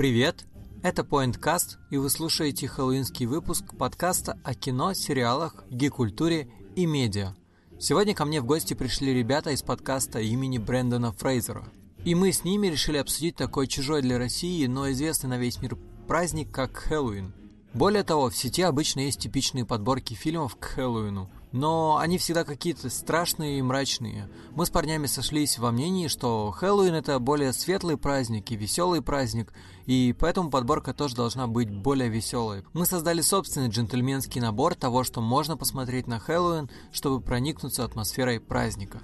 [0.00, 0.46] Привет!
[0.82, 7.34] Это PointCast, и вы слушаете хэллоуинский выпуск подкаста о кино, сериалах, гей-культуре и медиа.
[7.78, 11.68] Сегодня ко мне в гости пришли ребята из подкаста имени Брэндона Фрейзера.
[12.06, 15.76] И мы с ними решили обсудить такой чужой для России, но известный на весь мир
[16.08, 17.34] праздник, как Хэллоуин.
[17.74, 22.90] Более того, в сети обычно есть типичные подборки фильмов к Хэллоуину– но они всегда какие-то
[22.90, 24.28] страшные и мрачные.
[24.52, 29.52] Мы с парнями сошлись во мнении, что Хэллоуин это более светлый праздник и веселый праздник,
[29.86, 32.64] и поэтому подборка тоже должна быть более веселой.
[32.72, 39.00] Мы создали собственный джентльменский набор того, что можно посмотреть на Хэллоуин, чтобы проникнуться атмосферой праздника.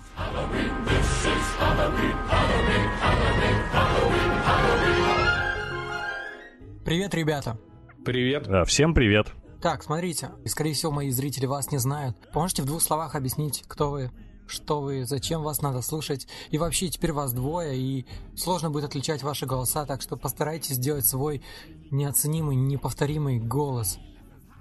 [6.85, 7.59] Привет, ребята!
[8.05, 8.45] Привет!
[8.47, 9.35] Да, всем привет!
[9.67, 12.17] Так, смотрите, скорее всего, мои зрители вас не знают.
[12.33, 14.13] Можете в двух словах объяснить, кто вы,
[14.47, 16.29] что вы, зачем вас надо слушать.
[16.53, 21.05] И вообще, теперь вас двое, и сложно будет отличать ваши голоса, так что постарайтесь сделать
[21.05, 21.43] свой
[21.91, 23.99] неоценимый, неповторимый голос,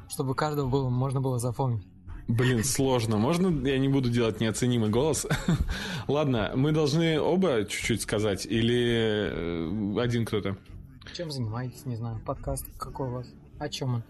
[0.09, 1.85] чтобы каждого было, можно было запомнить.
[2.27, 3.17] Блин, сложно.
[3.17, 5.27] Можно я не буду делать неоценимый голос?
[6.07, 10.57] Ладно, мы должны оба чуть-чуть сказать, или э, один кто-то?
[11.13, 13.27] Чем занимаетесь, не знаю, подкаст какой у вас?
[13.59, 14.03] О чем он?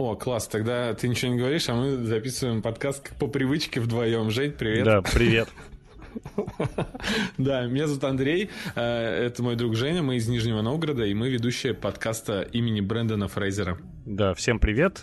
[0.00, 4.30] О, класс, тогда ты ничего не говоришь, а мы записываем подкаст по привычке вдвоем.
[4.30, 4.84] Жень, привет.
[4.86, 5.50] Да, привет.
[7.36, 11.28] Да, меня зовут Андрей, э, это мой друг Женя, мы из Нижнего Новгорода, и мы
[11.28, 13.78] ведущие подкаста имени Брэндона Фрейзера.
[14.06, 15.02] Да, всем привет.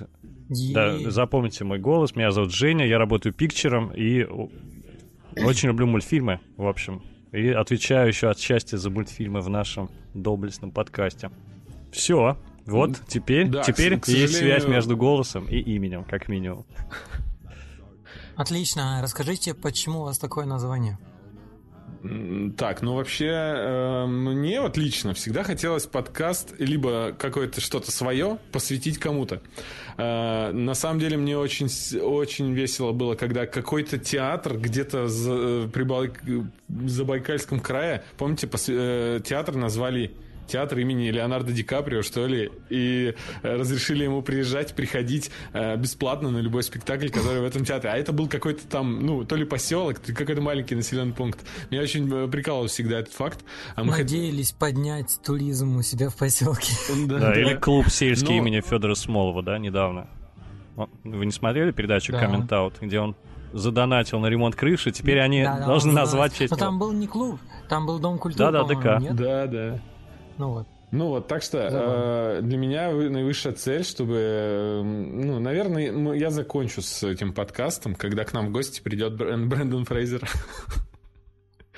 [0.73, 4.25] Да, запомните мой голос, меня зовут Женя, я работаю пикчером и
[5.35, 7.03] очень люблю мультфильмы, в общем.
[7.31, 11.29] И отвечаю еще отчасти за мультфильмы в нашем доблестном подкасте.
[11.91, 12.35] Все,
[12.67, 16.65] вот, теперь, да, теперь к, есть связь между голосом и именем, как минимум.
[18.35, 18.99] Отлично.
[19.01, 20.99] Расскажите, почему у вас такое название?
[22.57, 28.99] Так, ну вообще э, мне вот лично всегда хотелось подкаст либо какое-то что-то свое посвятить
[28.99, 29.41] кому-то.
[29.97, 31.67] Э, на самом деле мне очень
[31.99, 36.21] очень весело было, когда какой-то театр где-то за, э, при Байк...
[36.67, 38.65] Забайкальском крае, помните, пос...
[38.69, 40.13] э, театр назвали
[40.47, 43.13] театр имени Леонардо Ди Каприо, что ли, и
[43.43, 47.91] э, разрешили ему приезжать, приходить э, бесплатно на любой спектакль, который в этом театре.
[47.91, 51.39] А это был какой-то там, ну, то ли поселок, то ли какой-то маленький населенный пункт.
[51.69, 53.43] Меня очень э, прикалывал всегда этот факт.
[53.75, 54.59] А мы Надеялись хот...
[54.59, 56.73] поднять туризм у себя в поселке.
[57.07, 58.47] Да, да, или клуб сельский Но...
[58.47, 60.09] имени Федора Смолова, да, недавно.
[61.03, 62.23] Вы не смотрели передачу да.
[62.23, 63.15] Comment Out, где он
[63.53, 66.51] задонатил на ремонт крыши, теперь они да, должны назвать честь.
[66.51, 68.51] Но там был не клуб, там был дом культуры.
[68.51, 69.01] Да, да, ДК.
[69.01, 69.15] Нет?
[69.15, 69.79] Да, да.
[70.37, 70.67] Ну вот.
[70.91, 76.81] Ну вот, так что э, для меня наивысшая цель, чтобы, э, ну, наверное, я закончу
[76.81, 80.29] с этим подкастом, когда к нам в гости придет Брэндон Фрейзер.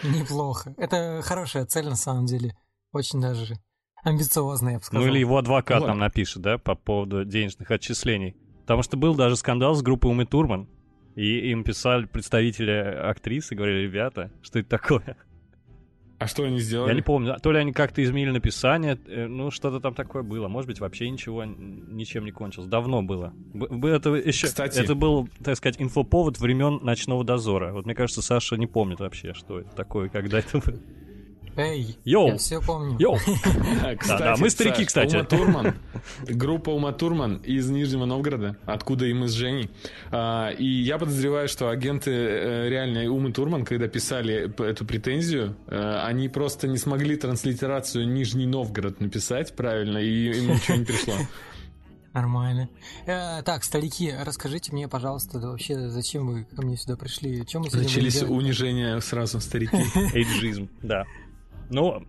[0.04, 0.76] Неплохо.
[0.78, 2.56] Это хорошая цель на самом деле.
[2.92, 3.56] Очень даже
[4.04, 5.04] амбициозная, я бы сказал.
[5.04, 5.88] Ну или его адвокат вот.
[5.88, 8.38] нам напишет, да, по поводу денежных отчислений.
[8.62, 10.70] Потому что был даже скандал с группой Умы Турман.
[11.16, 15.18] И им писали представители актрисы, говорили, ребята, что это такое?
[16.20, 16.90] А что они сделали?
[16.90, 17.38] Я не помню.
[17.42, 20.50] То ли они как-то изменили написание, э, ну что-то там такое было.
[20.50, 22.68] Может быть, вообще ничего ничем не кончилось.
[22.68, 23.34] Давно было.
[23.54, 27.72] Это еще, Кстати, это был, так сказать, инфоповод времен ночного дозора.
[27.72, 30.78] Вот мне кажется, Саша не помнит вообще, что это такое, когда это было.
[31.60, 32.28] Эй, yo.
[32.30, 32.96] я все помню.
[33.00, 33.18] Yo.
[33.18, 35.16] Кстати, да, да, мы старики, кстати.
[35.16, 35.76] Ума Турман,
[36.24, 39.70] группа Ума Турман из Нижнего Новгорода, откуда и мы с Женей.
[40.10, 46.02] А, и я подозреваю, что агенты э, реальной Умы Турман, когда писали эту претензию, э,
[46.06, 51.16] они просто не смогли транслитерацию Нижний Новгород написать правильно, и им ничего не пришло.
[52.14, 52.70] Нормально.
[53.06, 57.46] Э, так, старики, расскажите мне, пожалуйста, да вообще, зачем вы ко мне сюда пришли?
[57.46, 59.78] Чем мы Начались унижения сразу, старики.
[60.14, 61.06] Эйджизм, да.
[61.70, 62.04] Ну,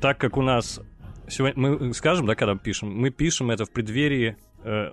[0.00, 0.80] так как у нас
[1.28, 4.90] сегодня мы скажем, да, когда пишем, мы пишем это в преддверии э,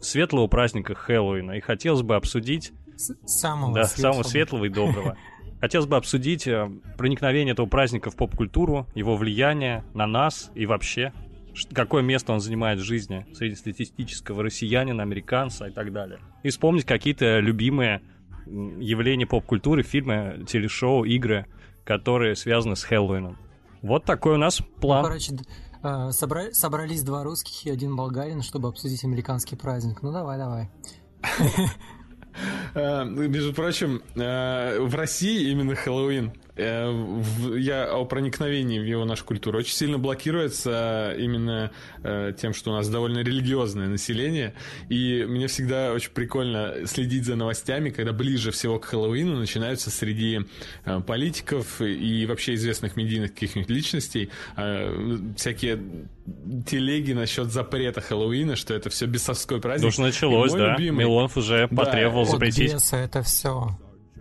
[0.00, 4.12] светлого праздника Хэллоуина, и хотелось бы обсудить самого да, светлого.
[4.12, 5.16] самого светлого и доброго.
[5.60, 11.12] Хотелось бы обсудить э, проникновение этого праздника в поп-культуру, его влияние на нас и вообще,
[11.74, 16.18] какое место он занимает в жизни среднестатистического россиянина, американца и так далее.
[16.42, 18.00] И вспомнить какие-то любимые
[18.46, 21.46] явления поп-культуры, фильмы, телешоу, игры–
[21.90, 23.36] которые связаны с Хэллоуином.
[23.82, 25.02] Вот такой у нас план.
[25.02, 25.32] Ну, короче,
[26.12, 26.52] собра...
[26.52, 30.00] собрались два русских и один болгарин, чтобы обсудить американский праздник.
[30.00, 30.70] Ну давай, давай.
[32.74, 39.58] Э, между прочим, э, в России именно Хэллоуин я о проникновении в его нашу культуру,
[39.58, 41.70] очень сильно блокируется именно
[42.02, 44.54] э, тем, что у нас довольно религиозное население.
[44.88, 50.40] И мне всегда очень прикольно следить за новостями, когда ближе всего к Хэллоуину начинаются среди
[50.84, 54.30] э, политиков и вообще известных медийных каких-нибудь личностей
[55.36, 55.80] всякие
[56.66, 59.88] телеги насчет запрета Хэллоуина, что это все бесовской праздник.
[59.88, 60.72] Уж началось, да.
[60.72, 61.04] Любимый...
[61.04, 62.70] Милонов уже потребовал да, запретить.
[62.70, 63.76] От беса это все.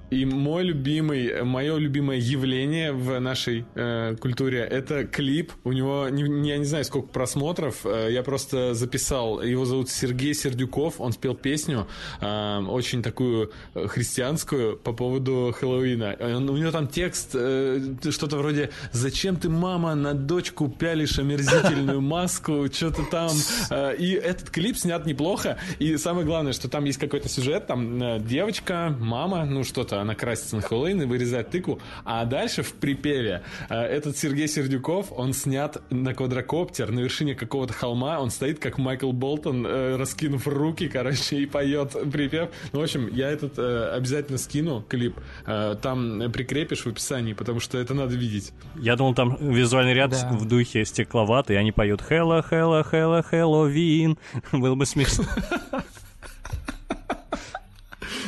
[0.09, 5.51] И мой любимый, мое любимое явление в нашей э, культуре это клип.
[5.63, 7.85] У него, не, я не знаю, сколько просмотров.
[7.85, 9.41] Э, я просто записал.
[9.41, 10.99] Его зовут Сергей Сердюков.
[10.99, 11.87] Он спел песню
[12.21, 16.17] э, очень такую э, христианскую по поводу Хэллоуина.
[16.19, 17.79] Он, у него там текст э,
[18.09, 23.31] что-то вроде «Зачем ты, мама, на дочку пялишь омерзительную маску?» Что-то там.
[23.69, 25.57] Э, и этот клип снят неплохо.
[25.77, 27.67] И самое главное, что там есть какой-то сюжет.
[27.67, 31.79] Там э, девочка, мама, ну что-то она красится на Хэллоуин и вырезает тыкву.
[32.05, 37.73] А дальше в припеве э, этот Сергей Сердюков, он снят на квадрокоптер на вершине какого-то
[37.73, 38.19] холма.
[38.19, 42.49] Он стоит как Майкл Болтон, э, раскинув руки, короче, и поет припев.
[42.71, 45.15] Ну, в общем, я этот э, обязательно скину клип.
[45.45, 48.51] Там прикрепишь в описании, потому что это надо видеть.
[48.75, 50.29] Я думал, там визуальный ряд да.
[50.31, 54.17] в духе стекловатый, они поют «Хэлло, Хэлло, Хэлло, Хэллоуин».
[54.51, 55.25] Было бы смешно.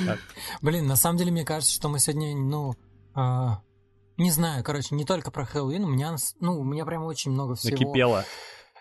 [0.62, 2.76] Блин, на самом деле, мне кажется, что мы сегодня, ну,
[3.16, 3.62] а,
[4.18, 7.56] не знаю, короче, не только про Хэллоуин, у меня, ну, у меня прям очень много
[7.56, 7.72] всего.
[7.72, 8.24] Накипело.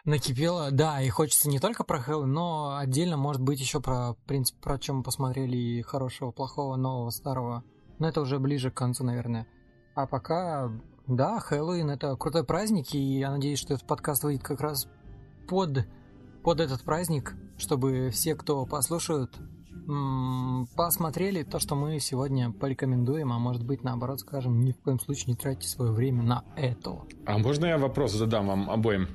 [0.05, 4.19] Накипело, да, и хочется не только про Хэллоуин, но отдельно, может быть, еще про, в
[4.27, 7.65] принципе, про чем мы посмотрели и хорошего, плохого, нового, старого.
[7.99, 9.47] Но это уже ближе к концу, наверное.
[9.95, 10.71] А пока,
[11.07, 14.87] да, Хэллоуин это крутой праздник, и я надеюсь, что этот подкаст выйдет как раз
[15.49, 15.87] под,
[16.43, 19.39] под этот праздник, чтобы все, кто послушают,
[20.77, 25.29] посмотрели то, что мы сегодня порекомендуем, а может быть, наоборот, скажем, ни в коем случае
[25.29, 27.03] не тратьте свое время на это.
[27.27, 29.09] А можно я вопрос задам вам обоим?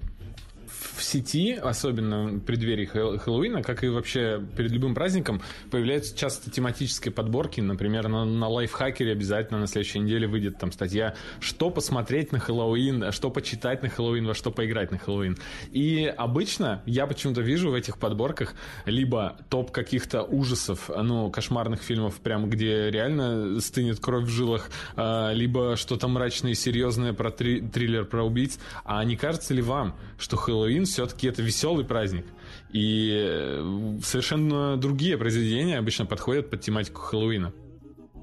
[0.95, 5.42] В сети, особенно в преддверии Хэллоуина, как и вообще перед любым праздником,
[5.72, 7.62] появляются часто тематические подборки.
[7.62, 13.12] Например, на, на лайфхакере обязательно на следующей неделе выйдет там статья «Что посмотреть на Хэллоуин»,
[13.12, 15.38] «Что почитать на Хэллоуин», «Во что поиграть на Хэллоуин».
[15.72, 18.54] И обычно я почему-то вижу в этих подборках
[18.86, 25.33] либо топ каких-то ужасов, ну, кошмарных фильмов, прям где реально стынет кровь в жилах, а,
[25.33, 28.60] либо что-то мрачное и серьезное про три, триллер про убийц.
[28.83, 32.26] А не кажется ли вам, что Хэллоуин все-таки это веселый праздник.
[32.72, 37.54] И э, совершенно другие произведения обычно подходят под тематику Хэллоуина.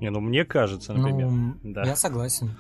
[0.01, 1.29] Не, ну мне кажется, например.
[1.29, 1.85] Ну, да.
[1.85, 2.51] Я согласен.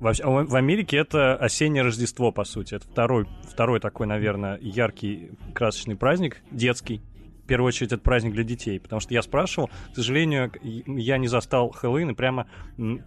[0.00, 2.74] В, в Америке это осеннее Рождество, по сути.
[2.74, 7.00] Это второй, второй такой, наверное, яркий красочный праздник, детский.
[7.44, 8.78] В первую очередь, это праздник для детей.
[8.78, 12.46] Потому что я спрашивал, к сожалению, я не застал Хэллоуин, и прямо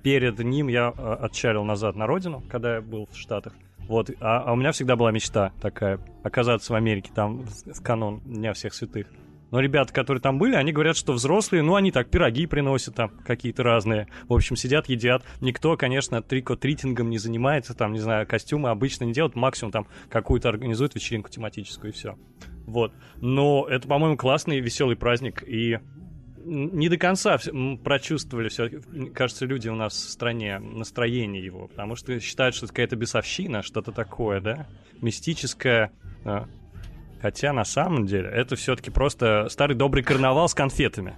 [0.04, 3.54] перед ним я э, отчалил назад на родину, когда я был в Штатах.
[3.92, 7.44] Вот, а, а у меня всегда была мечта такая, оказаться в Америке, там,
[7.84, 9.08] канон Дня всех святых.
[9.52, 13.10] Но ребята, которые там были, они говорят, что взрослые, ну, они так пироги приносят там
[13.10, 14.08] какие-то разные.
[14.30, 15.26] В общем, сидят, едят.
[15.42, 19.36] Никто, конечно, трико-тритингом не занимается, там, не знаю, костюмы обычно не делают.
[19.36, 22.18] Максимум там какую-то организуют вечеринку тематическую и все.
[22.66, 22.94] Вот.
[23.18, 25.44] Но это, по-моему, классный веселый праздник.
[25.46, 25.80] И
[26.46, 27.38] не до конца
[27.84, 28.70] прочувствовали все,
[29.14, 33.62] кажется, люди у нас в стране настроение его, потому что считают, что это какая-то бесовщина,
[33.62, 34.68] что-то такое, да,
[35.02, 35.92] мистическое.
[36.26, 36.48] А.
[37.22, 41.15] Хотя на самом деле это все-таки просто старый добрый карнавал с конфетами.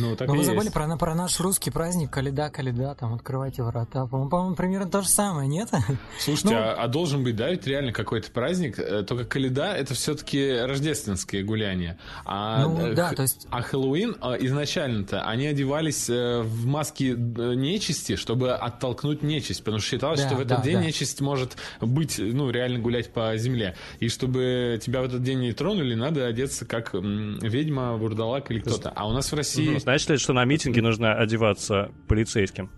[0.00, 0.50] Ну, так Но вы есть.
[0.50, 4.06] забыли про, про наш русский праздник Каледа, Каледа, там открывайте врата.
[4.06, 5.70] По-моему, по примерно то же самое, нет?
[6.20, 6.60] Слушайте, ну...
[6.60, 8.78] а, а должен быть, да, ведь реально какой-то праздник.
[8.78, 11.98] Э, только Каледа это все-таки рождественские гуляния.
[12.24, 13.46] А, ну, да, то есть...
[13.50, 19.64] а Хэллоуин а, изначально-то они одевались э, в маски нечисти, чтобы оттолкнуть нечисть.
[19.64, 20.84] Потому что считалось, да, что в этот да, день да.
[20.84, 23.74] нечисть может быть, ну, реально гулять по земле.
[23.98, 28.92] И чтобы тебя в этот день не тронули, надо одеться как ведьма, бурдалак или кто-то.
[28.94, 32.70] А у нас в России Значит ли, что на митинге нужно одеваться полицейским?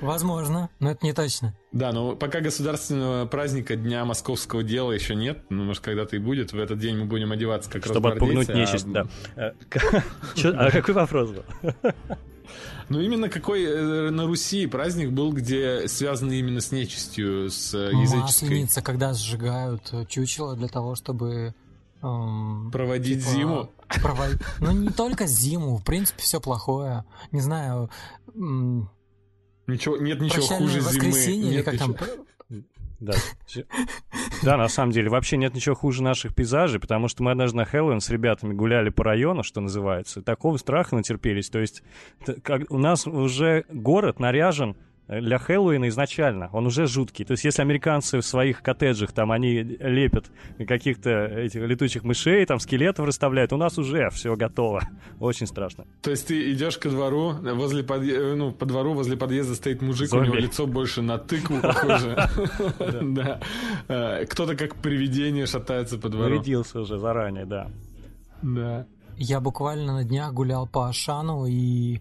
[0.00, 1.56] Возможно, но это не точно.
[1.72, 6.52] Да, но пока государственного праздника Дня Московского дела еще нет, ну, может, когда-то и будет,
[6.52, 9.08] в этот день мы будем одеваться как Чтобы отпугнуть нечисть, а...
[9.34, 9.54] да.
[10.44, 11.44] А какой вопрос был?
[12.88, 17.90] Ну, именно какой э, на Руси праздник был, где связан именно с нечистью, с э,
[17.92, 18.48] языческой...
[18.48, 21.54] Масленица, когда сжигают чучело для того, чтобы
[22.02, 23.70] Эм, Проводить типа, зиму?
[24.02, 24.36] Провод...
[24.60, 27.04] Ну, не только зиму, в принципе, все плохое.
[27.32, 27.90] Не знаю...
[28.34, 31.50] Ничего, нет ничего хуже зимы.
[31.50, 31.92] Нет как ничего...
[31.92, 32.08] там...
[33.00, 33.12] Да.
[34.42, 37.64] Да, на самом деле, вообще нет ничего хуже наших пейзажей, потому что мы однажды на
[37.64, 41.48] Хэллоуин с ребятами гуляли по району, что называется, такого страха натерпелись.
[41.48, 41.82] То есть
[42.42, 44.76] как, у нас уже город наряжен
[45.08, 46.50] для Хэллоуина изначально.
[46.52, 47.24] Он уже жуткий.
[47.24, 50.26] То есть, если американцы в своих коттеджах, там, они лепят
[50.66, 54.82] каких-то этих летучих мышей, там, скелетов расставляют, у нас уже все готово.
[55.20, 55.86] Очень страшно.
[56.02, 60.08] То есть, ты идешь ко двору, возле подъезда, ну, по двору возле подъезда стоит мужик,
[60.08, 60.24] Зомби.
[60.24, 62.16] у него лицо больше на тыкву похоже.
[63.18, 63.40] Да.
[63.88, 66.34] Э, кто-то как привидение шатается по двору.
[66.34, 67.70] Нарядился уже заранее, да.
[68.42, 68.86] Да.
[69.16, 72.00] Я буквально на днях гулял по Ашану и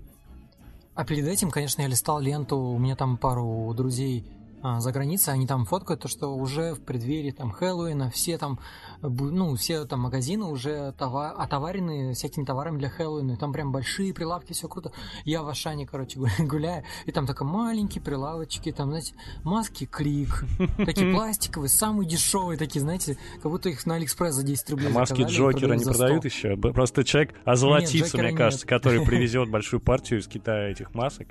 [0.97, 4.25] а перед этим, конечно, я листал ленту, у меня там пару друзей
[4.63, 8.57] а, за границей, они там фоткают то, что уже в преддверии там Хэллоуина все там,
[9.01, 14.13] ну, все там магазины уже товар, отоварены всякими товарами для Хэллоуина, и там прям большие
[14.13, 14.91] прилавки, все круто.
[15.25, 19.13] Я в Ашане, короче, гуляю, и там только маленькие прилавочки, там, знаете,
[19.43, 20.45] маски Клик,
[20.77, 24.93] такие пластиковые, самые дешевые такие, знаете, как будто их на Алиэкспресс за 10 рублей А
[24.93, 26.55] маски Джокера не продают еще?
[26.57, 31.27] Просто человек озолотится, мне кажется, который привезет большую партию из Китая этих масок.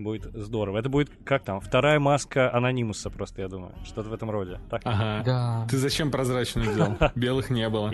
[0.00, 0.78] Будет здорово.
[0.78, 3.74] Это будет, как там, вторая маска анонимуса просто, я думаю.
[3.84, 4.58] Что-то в этом роде.
[4.70, 4.80] Так?
[4.84, 5.22] Ага.
[5.26, 5.66] Да.
[5.70, 6.96] Ты зачем прозрачную взял?
[7.14, 7.92] Белых не было.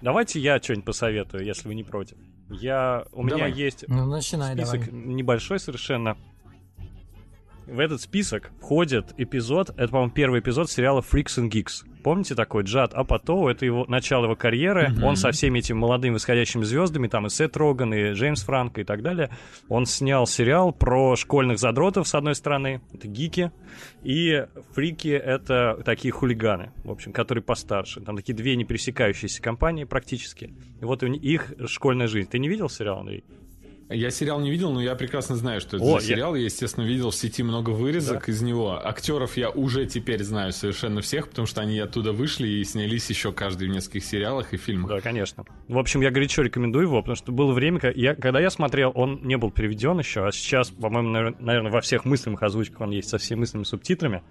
[0.00, 2.18] Давайте я что-нибудь посоветую, если вы не против.
[2.50, 5.06] Я, у меня есть ну, начинай, список давай.
[5.06, 6.16] небольшой совершенно.
[7.66, 11.84] В этот список входит эпизод, это, по-моему, первый эпизод сериала Freaks and Geeks.
[12.02, 13.48] Помните такой Джад Апатоу?
[13.48, 14.88] Это его начало его карьеры.
[14.88, 15.04] Mm-hmm.
[15.04, 18.84] Он со всеми этими молодыми восходящими звездами, там и Сет Роган, и Джеймс Франко и
[18.84, 19.30] так далее.
[19.68, 23.52] Он снял сериал про школьных задротов, с одной стороны, это гики,
[24.02, 28.00] и фрики— это такие хулиганы, в общем, которые постарше.
[28.00, 30.52] Там такие две не пересекающиеся компании практически.
[30.80, 32.28] И вот их школьная жизнь.
[32.28, 33.24] Ты не видел сериал, Андрей?
[33.94, 36.34] Я сериал не видел, но я прекрасно знаю, что это О, за сериал.
[36.34, 36.40] Я...
[36.40, 38.32] я, естественно, видел в сети много вырезок да?
[38.32, 38.80] из него.
[38.84, 43.32] Актеров я уже теперь знаю совершенно всех, потому что они оттуда вышли и снялись еще
[43.32, 44.90] каждый в нескольких сериалах и фильмах.
[44.90, 45.44] Да, конечно.
[45.68, 49.20] В общем, я горячо рекомендую его, потому что было время, я, когда я смотрел, он
[49.22, 53.18] не был переведен еще, а сейчас, по-моему, наверное, во всех мысленных озвучках он есть со
[53.18, 54.22] всеми мысленными субтитрами.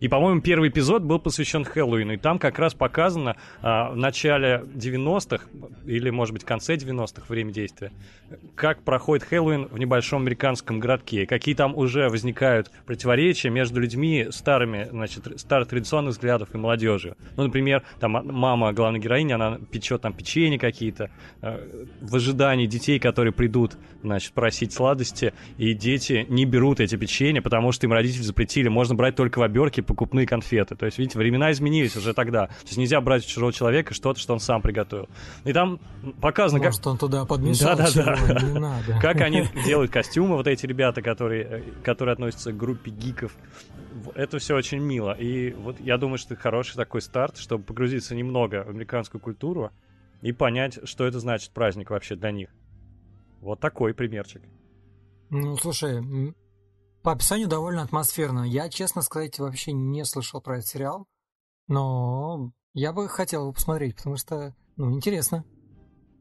[0.00, 4.64] И, по-моему, первый эпизод был посвящен Хэллоуину, и там как раз показано а, в начале
[4.74, 5.46] 90-х,
[5.86, 7.92] или, может быть, в конце 90-х время действия,
[8.54, 14.88] как проходит Хэллоуин в небольшом американском городке, какие там уже возникают противоречия между людьми старыми,
[14.90, 17.16] значит, старых традиционных взглядов и молодежью.
[17.36, 21.10] Ну, например, там мама главной героини, она печет там печенье какие-то,
[21.42, 27.40] э, в ожидании детей, которые придут, значит, просить сладости, и дети не берут эти печенья,
[27.40, 30.76] потому что им родители запретили, можно брать только в обертке покупные конфеты.
[30.76, 32.48] То есть, видите, времена изменились уже тогда.
[32.48, 35.08] То есть нельзя брать у чужого человека что-то, что он сам приготовил.
[35.44, 35.80] И там
[36.20, 36.92] показано, Может, как...
[36.92, 39.00] он туда подмешал да, да, да.
[39.00, 43.32] Как они делают костюмы, вот эти ребята, которые, которые относятся к группе гиков.
[44.14, 45.12] Это все очень мило.
[45.12, 49.70] И вот я думаю, что это хороший такой старт, чтобы погрузиться немного в американскую культуру
[50.22, 52.50] и понять, что это значит праздник вообще для них.
[53.40, 54.42] Вот такой примерчик.
[55.30, 56.00] Ну, слушай,
[57.06, 58.42] по описанию довольно атмосферно.
[58.42, 61.06] Я, честно сказать, вообще не слышал про этот сериал,
[61.68, 65.44] но я бы хотел его посмотреть, потому что, ну, интересно.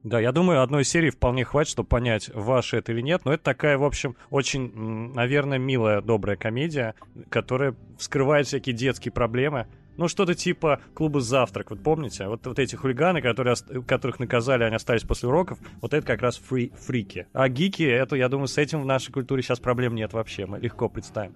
[0.03, 3.25] Да, я думаю, одной серии вполне хватит, чтобы понять, ваше это или нет.
[3.25, 6.93] Но это такая, в общем, очень, наверное, милая, добрая комедия,
[7.29, 9.67] которая вскрывает всякие детские проблемы.
[9.97, 12.27] Ну, что-то типа клуба «Завтрак», вот помните?
[12.27, 13.55] Вот, вот эти хулиганы, которые,
[13.87, 17.27] которых наказали, они остались после уроков, вот это как раз фри, фрики.
[17.33, 20.59] А гики, это, я думаю, с этим в нашей культуре сейчас проблем нет вообще, мы
[20.59, 21.33] легко представим.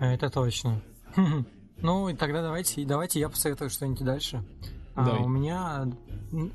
[0.00, 0.80] Это точно.
[1.82, 4.42] Ну, и тогда давайте, давайте я посоветую что-нибудь дальше.
[4.94, 5.86] А, у меня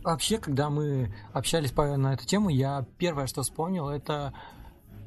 [0.03, 4.33] вообще, когда мы общались по, на эту тему, я первое, что вспомнил, это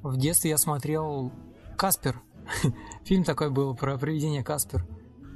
[0.02, 1.33] в детстве я смотрел
[1.76, 2.21] Каспер.
[3.04, 4.87] Фильм такой был про привидение Каспер.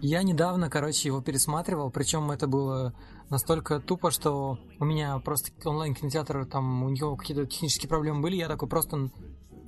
[0.01, 2.95] Я недавно, короче, его пересматривал, причем это было
[3.31, 8.49] настолько тупо, что у меня просто онлайн-кинотеатр, там у него какие-то технические проблемы были, я
[8.49, 9.11] такой просто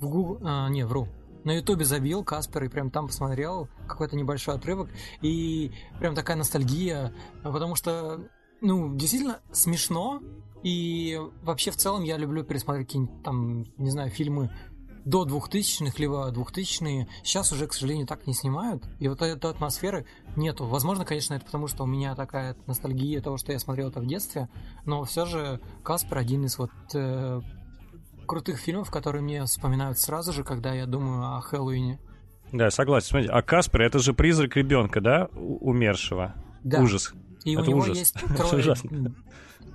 [0.01, 1.09] в Google, а, не, вру,
[1.45, 4.89] на ютубе забил Каспер и прям там посмотрел какой-то небольшой отрывок
[5.21, 8.21] и прям такая ностальгия, потому что,
[8.61, 10.23] ну, действительно смешно
[10.63, 14.51] и вообще в целом я люблю пересмотреть какие-нибудь там, не знаю, фильмы
[15.05, 20.07] до 2000-х, либо 2000-е, сейчас уже, к сожалению, так не снимают, и вот этой атмосферы
[20.37, 20.67] нету.
[20.67, 24.07] Возможно, конечно, это потому, что у меня такая ностальгия того, что я смотрел это в
[24.07, 24.49] детстве,
[24.85, 27.41] но все же Каспер один из вот э,
[28.27, 31.99] крутых фильмов, которые мне вспоминают сразу же, когда я думаю о Хэллоуине.
[32.53, 33.09] Да, согласен.
[33.09, 36.35] Смотрите, а Каспер это же призрак ребенка, да, умершего.
[36.63, 36.81] Да.
[36.83, 37.13] Ужас.
[37.45, 37.99] И это у него ужас.
[37.99, 38.77] есть трое,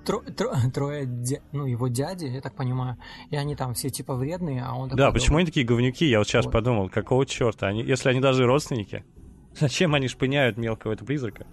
[0.05, 2.97] тро, тро, трое дя, ну, его дяди, я так понимаю,
[3.29, 6.05] и они там все типа вредные, а он Да, почему они такие говнюки?
[6.05, 6.51] Я вот сейчас вот.
[6.51, 7.67] подумал, какого черта?
[7.67, 9.03] Они, если они даже родственники?
[9.59, 11.45] Зачем они шпыняют мелкого этого призрака?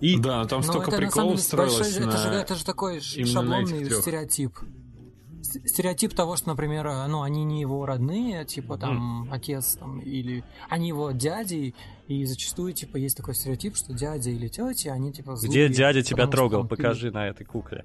[0.00, 0.18] И...
[0.18, 2.08] Да, там столько это, приколов строилось большой, на...
[2.08, 4.58] это, же, это же такой шаблонный стереотип.
[5.64, 9.34] Стереотип того, что, например, ну, они не его родные, типа, там, mm.
[9.34, 11.74] отец, там, или они его дяди,
[12.08, 16.02] и зачастую, типа, есть такой стереотип, что дядя или тетя, они, типа, злые, Где дядя
[16.02, 16.66] тебя трогал?
[16.66, 17.84] Покажи на этой кукле.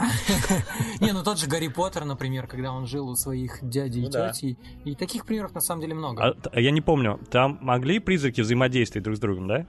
[1.00, 4.10] Не, ну тот же Гарри Поттер, например, когда он жил у своих дядей и ну
[4.10, 4.58] тетей.
[4.84, 6.36] И таких примеров на самом деле много.
[6.52, 9.66] А, я не помню, там могли призраки взаимодействовать друг с другом, да?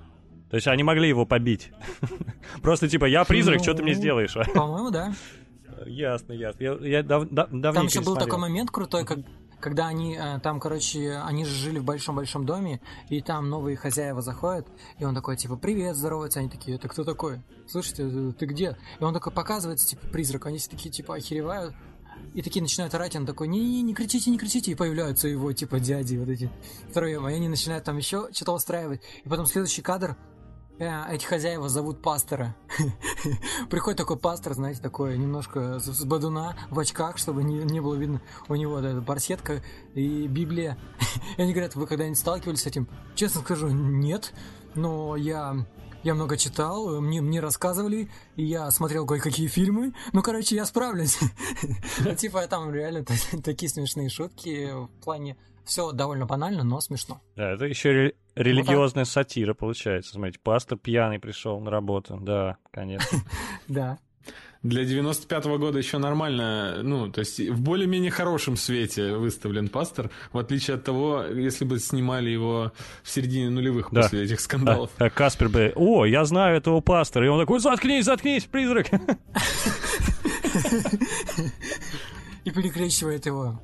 [0.49, 1.71] То есть они могли его побить.
[2.61, 4.33] Просто типа, я призрак, что ты мне ну, сделаешь?
[4.53, 5.13] По-моему, да.
[5.85, 6.63] Ясно, ясно.
[6.63, 9.19] Я, я дав, дав, Там еще был такой момент крутой, как,
[9.61, 14.21] когда они э, там, короче, они же жили в большом-большом доме, и там новые хозяева
[14.21, 17.41] заходят, и он такой, типа, привет, здоровается, они такие, это кто такой?
[17.67, 18.77] Слушайте, э, ты где?
[18.99, 21.75] И он такой показывается, типа, призрак, они все такие, типа, охеревают,
[22.33, 25.79] и такие начинают орать, он такой, не-не, не кричите, не кричите, и появляются его, типа,
[25.79, 26.49] дяди вот эти
[26.89, 30.17] втроем, и они начинают там еще что-то устраивать, и потом следующий кадр,
[30.81, 32.55] эти хозяева зовут пастора.
[33.69, 38.19] Приходит такой пастор, знаете, такой немножко с бадуна, в очках, чтобы не, не было видно
[38.47, 39.61] у него да, эта барсетка
[39.93, 40.77] и Библия.
[41.37, 42.87] и они говорят, вы когда-нибудь сталкивались с этим?
[43.13, 44.33] Честно скажу, нет,
[44.73, 45.65] но я
[46.03, 49.93] я много читал, мне, мне рассказывали, и я смотрел кое-какие фильмы.
[50.13, 51.19] Ну, короче, я справлюсь.
[52.17, 53.05] Типа, там реально
[53.43, 57.21] такие смешные шутки в плане все довольно банально, но смешно.
[57.35, 60.13] Да, это еще ре- религиозная вот сатира получается.
[60.13, 62.17] Смотрите, пастор пьяный пришел на работу.
[62.21, 63.19] Да, конечно.
[63.67, 63.99] Да.
[64.63, 70.37] Для 95-го года еще нормально, ну, то есть в более-менее хорошем свете выставлен пастор, в
[70.37, 74.03] отличие от того, если бы снимали его в середине нулевых да.
[74.03, 74.91] после этих скандалов.
[74.99, 78.85] А, а Каспер бы, о, я знаю этого пастора, и он такой, заткнись, заткнись, призрак.
[82.43, 83.59] И перекрещивает его.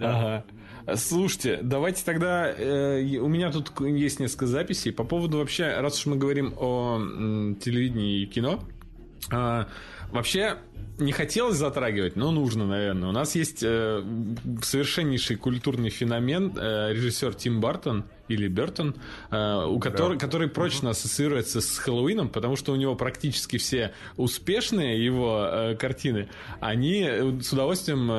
[0.00, 0.44] Ага.
[0.96, 2.50] Слушайте, давайте тогда...
[2.50, 6.96] Э, у меня тут есть несколько записей по поводу вообще, раз уж мы говорим о
[6.96, 8.62] м, телевидении и кино.
[9.30, 9.64] Э,
[10.10, 10.58] вообще,
[10.98, 13.08] не хотелось затрагивать, но нужно, наверное.
[13.08, 14.02] У нас есть э,
[14.62, 18.94] совершеннейший культурный феномен, э, режиссер Тим Бартон, или Бертон,
[19.30, 25.04] э, у которого, который прочно ассоциируется с Хэллоуином, потому что у него практически все успешные
[25.04, 26.28] его э, картины,
[26.60, 28.10] они э, с удовольствием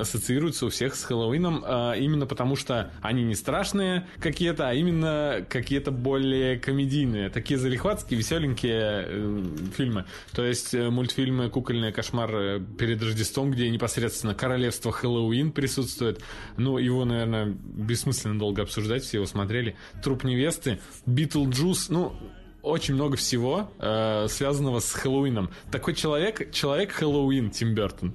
[0.00, 1.64] ассоциируются у всех с Хэллоуином,
[1.96, 9.44] именно потому что они не страшные какие-то, а именно какие-то более комедийные, такие залихватские, веселенькие
[9.76, 10.06] фильмы.
[10.32, 16.20] То есть мультфильмы «Кукольный кошмар» перед Рождеством, где непосредственно королевство Хэллоуин присутствует.
[16.56, 19.76] Ну, его, наверное, бессмысленно долго обсуждать, все его смотрели.
[20.02, 22.14] Труп невесты, Битлджус, ну,
[22.62, 25.50] очень много всего, э, связанного с Хэллоуином.
[25.70, 28.14] Такой человек, человек Хэллоуин, Тим Бертон.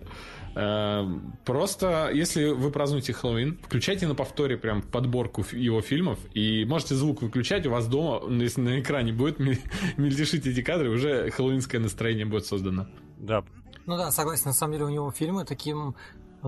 [0.56, 1.08] Э,
[1.46, 7.22] просто, если вы празднуете Хэллоуин, включайте на повторе прям подборку его фильмов, и можете звук
[7.22, 9.40] выключать, у вас дома, если на экране будет
[9.98, 12.88] мельтешить эти кадры, уже хэллоуинское настроение будет создано.
[13.18, 13.44] Да.
[13.86, 15.96] Ну да, согласен, на самом деле у него фильмы таким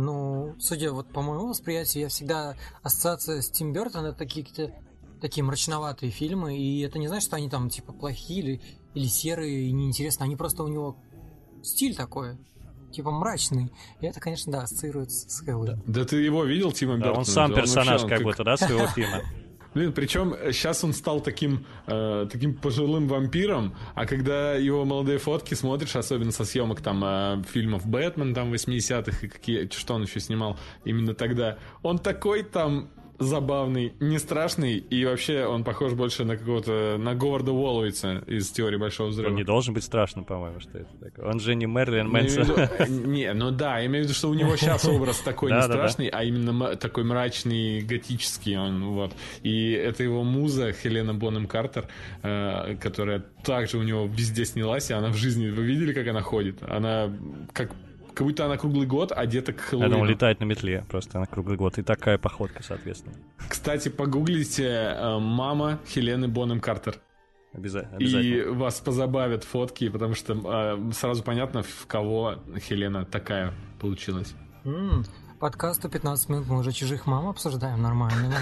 [0.01, 4.73] ну, судя вот по моему восприятию, я всегда ассоциация с Тим Бертон это такие какие-то
[5.21, 8.61] такие мрачноватые фильмы, и это не значит, что они там типа плохие или,
[8.93, 10.97] или серые и неинтересные, они просто у него
[11.63, 12.37] стиль такой,
[12.91, 13.71] типа мрачный.
[14.01, 15.81] И это, конечно, да, ассоциируется с Хэллоуин.
[15.85, 17.19] Да, да ты его видел, Тима да, Бертона?
[17.19, 19.21] Он сам персонаж он как будто, да, своего фильма?
[19.73, 25.55] Блин, причем сейчас он стал таким, э, таким пожилым вампиром, а когда его молодые фотки
[25.55, 30.19] смотришь, особенно со съемок там э, фильмов Бэтмен там 80-х и какие, что он еще
[30.19, 36.37] снимал именно тогда, он такой там забавный, не страшный, и вообще он похож больше на
[36.37, 39.29] какого-то, на Говарда Уолловица из «Теории Большого Взрыва».
[39.29, 41.25] Он не должен быть страшным, по-моему, что это такое.
[41.25, 42.51] Он же не Мерлин Мэнсон.
[42.57, 45.61] Э, не, ну да, я имею в виду, что у него сейчас образ такой не
[45.61, 49.13] страшный, а именно такой мрачный, готический он, вот.
[49.43, 51.87] И это его муза Хелена Бонем Картер,
[52.21, 56.21] э, которая также у него везде снялась, и она в жизни, вы видели, как она
[56.21, 56.61] ходит?
[56.63, 57.11] Она
[57.53, 57.71] как
[58.13, 59.89] как будто она круглый год одета к Хэллоуину.
[59.89, 61.77] Я думал, летает на метле просто на круглый год.
[61.77, 63.15] И такая походка, соответственно.
[63.49, 66.99] Кстати, погуглите э, «Мама Хелены Бонем Картер».
[67.53, 67.99] Обязательно.
[67.99, 74.33] И вас позабавят фотки, потому что э, сразу понятно, в кого Хелена такая получилась.
[74.63, 75.05] Mm.
[75.43, 78.33] Подкасту 15 минут мы уже чужих мам обсуждаем нормально.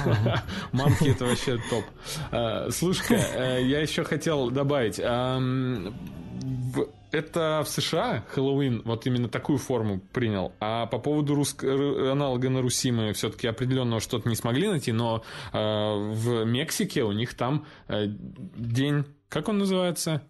[0.71, 1.83] Мамки это вообще топ.
[2.31, 5.63] Э, слушай, э, я еще хотел добавить это
[7.65, 10.53] в США Хэллоуин вот именно такую форму принял.
[10.59, 11.63] А по поводу руск...
[11.63, 17.13] аналога на Руси мы все-таки определенного что-то не смогли найти, но э, в Мексике у
[17.13, 20.21] них там э, день, как он называется?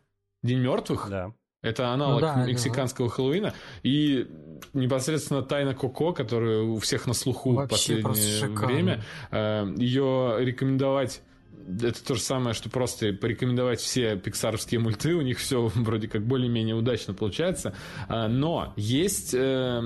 [0.42, 1.10] День мертвых?
[1.10, 1.34] Да.
[1.62, 3.16] Это аналог ну, да, мексиканского да.
[3.16, 3.54] Хэллоуина.
[3.84, 4.28] И
[4.74, 11.22] непосредственно Тайна Коко, которая у всех на слуху в последнее время, э, ее рекомендовать
[11.68, 16.26] это то же самое, что просто порекомендовать все пиксаровские мульты, у них все вроде как
[16.26, 17.76] более-менее удачно получается.
[18.08, 19.82] А, но есть э,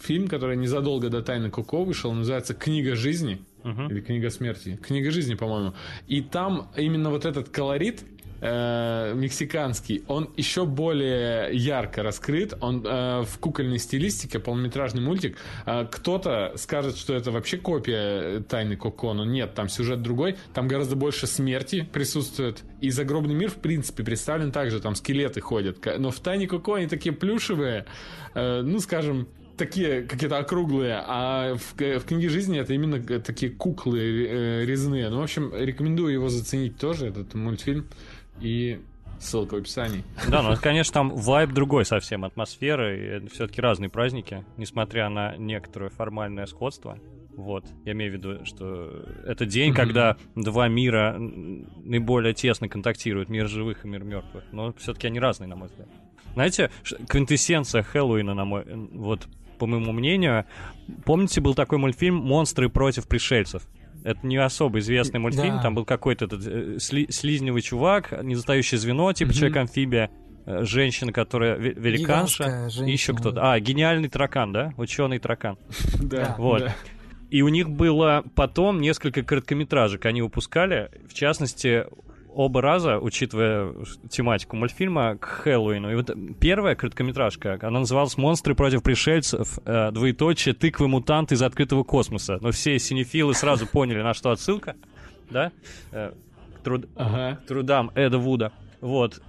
[0.00, 3.40] фильм, который незадолго до Тайны Коко вышел, называется «Книга жизни».
[3.62, 3.90] Uh-huh.
[3.90, 4.78] Или книга смерти.
[4.82, 5.74] Книга жизни, по-моему.
[6.06, 8.02] И там именно вот этот колорит
[8.40, 12.54] э, мексиканский, он еще более ярко раскрыт.
[12.60, 15.38] Он э, в кукольной стилистике, полнометражный мультик.
[15.66, 20.36] Э, кто-то скажет, что это вообще копия Тайны Коко, но нет, там сюжет другой.
[20.54, 22.62] Там гораздо больше смерти присутствует.
[22.80, 25.78] И загробный мир, в принципе, представлен также, там скелеты ходят.
[25.98, 27.86] Но в Тайне Коко они такие плюшевые,
[28.34, 29.28] э, ну, скажем,
[29.60, 35.10] такие какие-то округлые, а в, в книге жизни это именно такие куклы э, резные.
[35.10, 37.86] Ну, в общем, рекомендую его заценить тоже, этот мультфильм
[38.40, 38.80] и
[39.18, 40.02] ссылка в описании.
[40.28, 45.36] Да, ну, конечно, там вайб другой совсем, атмосфера, и это все-таки разные праздники, несмотря на
[45.36, 46.98] некоторое формальное сходство.
[47.36, 53.48] Вот, я имею в виду, что это день, когда два мира наиболее тесно контактируют, мир
[53.48, 54.44] живых и мир мертвых.
[54.52, 55.88] Но все-таки они разные, на мой взгляд.
[56.34, 56.70] Знаете,
[57.08, 59.26] квинтэссенция Хэллоуина, на мой, вот,
[59.58, 60.44] по моему мнению,
[61.04, 63.62] помните, был такой мультфильм «Монстры против пришельцев»?
[64.04, 65.62] Это не особо известный мультфильм, да.
[65.62, 69.38] там был какой-то этот э, сли, слизневый чувак, недостающее звено, типа угу.
[69.38, 70.10] человек-амфибия,
[70.46, 73.52] э, женщина, которая великанша, и еще кто-то.
[73.52, 74.72] А, гениальный таракан, да?
[74.76, 75.58] Ученый таракан.
[76.00, 76.34] Да.
[76.38, 76.70] Вот.
[77.30, 81.86] И у них было потом несколько короткометражек, они выпускали, в частности,
[82.34, 83.74] оба раза, учитывая
[84.08, 85.90] тематику мультфильма, к Хэллоуину.
[85.90, 89.58] И вот первая короткометражка, она называлась «Монстры против пришельцев.
[89.64, 90.54] Э, двоеточие.
[90.54, 92.38] Тыквы-мутанты из открытого космоса».
[92.40, 94.76] Но все синефилы сразу поняли, на что отсылка,
[95.30, 95.52] да?
[95.92, 96.88] Э, к, труд...
[96.96, 97.38] ага.
[97.46, 98.52] трудам Эда Вуда.
[98.80, 99.20] Вот.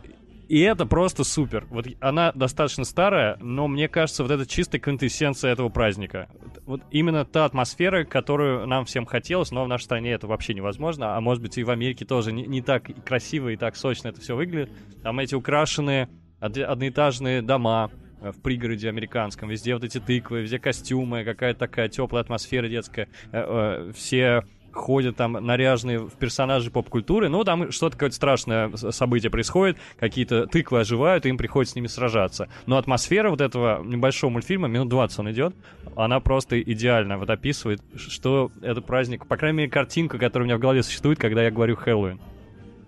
[0.51, 1.65] И это просто супер.
[1.69, 6.27] Вот она достаточно старая, но мне кажется, вот это чистая квинтэссенция этого праздника.
[6.65, 11.15] Вот именно та атмосфера, которую нам всем хотелось, но в нашей стране это вообще невозможно,
[11.15, 14.19] а может быть и в Америке тоже не, не так красиво и так сочно это
[14.19, 14.69] все выглядит.
[15.01, 16.09] Там эти украшенные
[16.41, 19.47] одноэтажные дома, э, в пригороде американском.
[19.47, 23.07] Везде вот эти тыквы, везде костюмы, какая-то такая теплая атмосфера детская.
[23.31, 29.29] Э, э, все ходят там наряженные в персонажи поп-культуры, ну, там что-то какое-то страшное событие
[29.29, 32.49] происходит, какие-то тыквы оживают, и им приходится с ними сражаться.
[32.65, 35.55] Но атмосфера вот этого небольшого мультфильма, минут 20 он идет,
[35.95, 40.57] она просто идеально вот описывает, что это праздник, по крайней мере, картинка, которая у меня
[40.57, 42.19] в голове существует, когда я говорю Хэллоуин.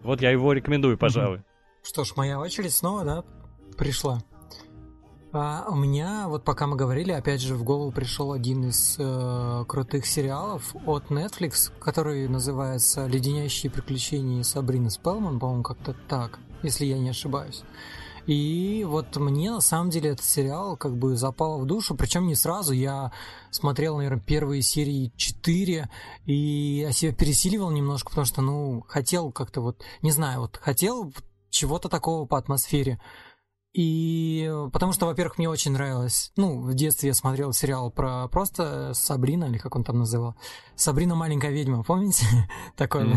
[0.04, 1.42] Вот я его рекомендую, пожалуй.
[1.84, 3.24] Что ж, моя очередь снова, да,
[3.78, 4.22] пришла.
[5.36, 9.66] А у меня, вот пока мы говорили, опять же в голову пришел один из э,
[9.68, 17.00] крутых сериалов от Netflix, который называется «Леденящие приключения Сабрины Спелман», по-моему, как-то так, если я
[17.00, 17.64] не ошибаюсь.
[18.28, 22.36] И вот мне на самом деле этот сериал как бы запал в душу, причем не
[22.36, 22.72] сразу.
[22.72, 23.12] Я
[23.50, 25.90] смотрел, наверное, первые серии 4
[26.28, 31.12] и я себя пересиливал немножко, потому что, ну, хотел как-то вот, не знаю, вот хотел
[31.50, 33.00] чего-то такого по атмосфере.
[33.74, 38.94] И потому что, во-первых, мне очень нравилось, ну, в детстве я смотрел сериал про просто
[38.94, 40.36] Сабрина, или как он там называл,
[40.76, 42.26] Сабрина маленькая ведьма, помните?
[42.78, 43.14] Такой.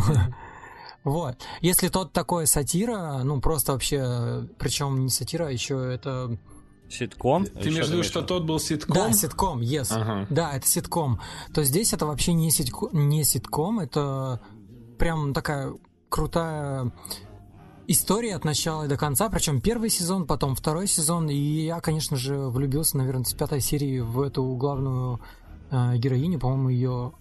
[1.05, 1.37] Вот.
[1.61, 6.37] Если тот такой сатира, ну, просто вообще, причем не сатира, а еще это...
[6.91, 7.47] Ситком?
[7.47, 8.95] Ты имеешь в виду, что тот был ситком?
[8.95, 9.89] Да, ситком, yes.
[9.91, 10.27] Ага.
[10.31, 11.21] Да, это ситком.
[11.55, 14.41] То здесь это вообще не, ситком, не ситком, это
[14.99, 15.75] прям такая
[16.09, 16.91] крутая
[17.89, 22.37] история от начала до конца, причем первый сезон, потом второй сезон, и я, конечно же,
[22.37, 25.21] влюбился, наверное, с пятой серии в эту главную
[25.71, 27.13] э, героиню, по-моему, ее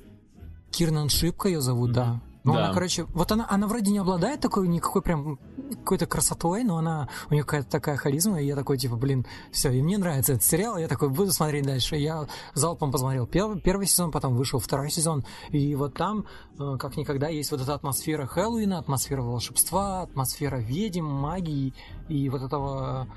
[0.71, 1.93] Кирнан Шипка ее зовут, mm-hmm.
[1.93, 2.21] да.
[2.45, 2.65] Ну, да.
[2.65, 5.39] она, короче, вот она, она вроде не обладает такой никакой прям
[5.71, 9.71] какой-то красотой, но она, у нее какая-то такая харизма, и я такой, типа, блин, все,
[9.71, 11.95] и мне нравится этот сериал, я такой, буду смотреть дальше.
[11.95, 16.27] Я залпом посмотрел первый, первый сезон, потом вышел второй сезон, и вот там,
[16.59, 21.73] э, как никогда, есть вот эта атмосфера Хэллоуина, атмосфера волшебства, атмосфера ведьм, магии,
[22.09, 23.07] и вот этого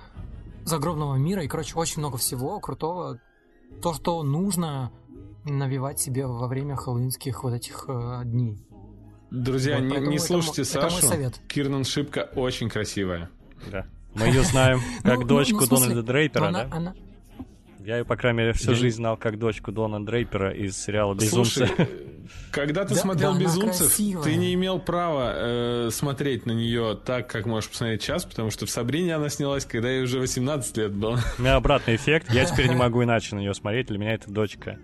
[0.65, 3.21] загробного мира, и, короче, очень много всего крутого,
[3.83, 4.91] то, что нужно
[5.45, 8.59] навивать себе во время хэллоуинских вот этих э, дней.
[9.31, 10.99] Друзья, вот, не, не слушайте это, Сашу.
[10.99, 11.41] Это мой совет.
[11.49, 13.29] Кирнан Шипка очень красивая.
[13.71, 13.87] Да.
[14.15, 16.95] Мы ее знаем как дочку Дональда Дрейпера, да?
[17.89, 21.67] Я ее, по крайней мере, всю жизнь знал как дочку Дона Дрейпера из сериала «Безумцы».
[21.67, 21.89] Слушай,
[22.51, 27.71] когда ты смотрел «Безумцев», ты не имел права э, смотреть на нее так, как можешь
[27.71, 31.19] посмотреть сейчас, потому что в «Сабрине» она снялась, когда ей уже 18 лет было.
[31.39, 32.31] У меня обратный эффект.
[32.31, 33.87] Я теперь не могу иначе на нее смотреть.
[33.87, 34.79] Для меня это дочка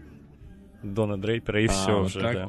[0.83, 2.35] Дона Дрейпера, и а, все вот уже, так.
[2.35, 2.48] да.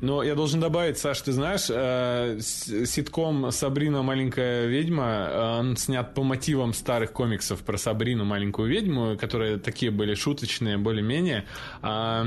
[0.00, 4.02] Но я должен добавить, Саш, ты знаешь, э, ситком «Сабрина.
[4.02, 9.90] Маленькая ведьма», э, он снят по мотивам старых комиксов про Сабрину, маленькую ведьму, которые такие
[9.90, 11.44] были шуточные, более-менее.
[11.82, 12.26] А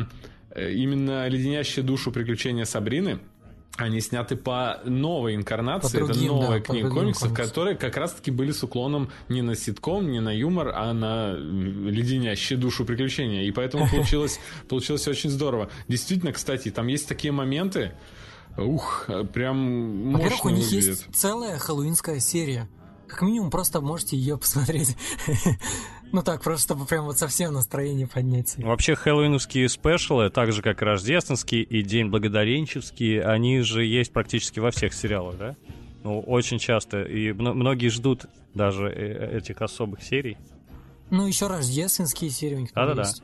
[0.56, 3.20] именно «Леденящие душу приключения Сабрины»
[3.78, 7.36] они сняты по новой инкарнации, По другим, это новая да, книга комиксов, комиксам.
[7.36, 12.58] которые как раз-таки были с уклоном не на ситком, не на юмор, а на леденящие
[12.58, 13.44] душу приключения.
[13.44, 15.70] И поэтому получилось, получилось очень здорово.
[15.88, 17.92] Действительно, кстати, там есть такие моменты,
[18.58, 20.90] ух, прям Во-первых, у них выглядит.
[20.90, 22.70] есть целая хэллоуинская серия.
[23.08, 24.96] Как минимум, просто можете ее посмотреть.
[26.16, 28.48] Ну так, просто чтобы прям вот совсем настроение поднять.
[28.48, 28.66] себе.
[28.66, 34.72] Вообще, хэллоуиновские спешалы, так же как рождественские и День Благодаренческий, они же есть практически во
[34.72, 35.58] всех сериалах, да?
[36.06, 37.04] Ну, очень часто.
[37.04, 40.38] И мно- многие ждут даже э, этих особых серий.
[41.10, 43.02] Ну, еще рождественские серии у них Да-да-да.
[43.02, 43.22] есть.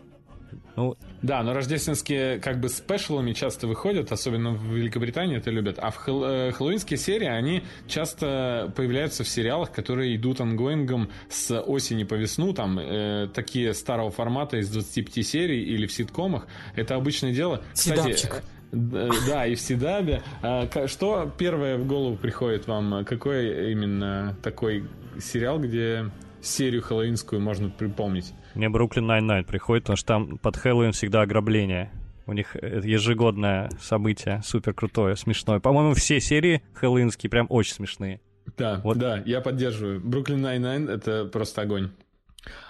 [0.81, 5.77] Ну, Да, но рождественские как бы special ами часто выходят, особенно в Великобритании это любят.
[5.79, 11.09] А в хэл- э, хэллоуинские серии, они часто появляются в сериалах, которые идут ongoing ом
[11.29, 16.47] с осени по весну, там э, такие старого формата из 25 серий или в ситкомах.
[16.75, 17.61] Это обычное дело.
[17.73, 18.43] Кстати, Седапчик.
[18.71, 20.23] э, да, и в Седабе.
[20.41, 23.05] А, Что первое в голову приходит вам?
[23.05, 24.85] Какой именно такой
[25.19, 26.09] сериал, где
[26.41, 28.33] серию хэллоуинскую можно припомнить?
[28.55, 31.91] Мне Brooklyn Nine-Nine приходит, потому что там под Хэллоуин всегда ограбление.
[32.27, 35.59] У них это ежегодное событие, супер крутое, смешное.
[35.59, 38.21] По-моему, все серии хэллоуинские прям очень смешные.
[38.57, 38.97] Да, Вот.
[38.97, 39.99] да, я поддерживаю.
[39.99, 41.91] Brooklyn Nine-Nine это просто огонь.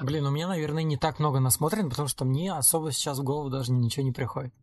[0.02, 3.50] Блин, у меня, наверное, не так много насмотрено, потому что мне особо сейчас в голову
[3.50, 4.54] даже ничего не приходит.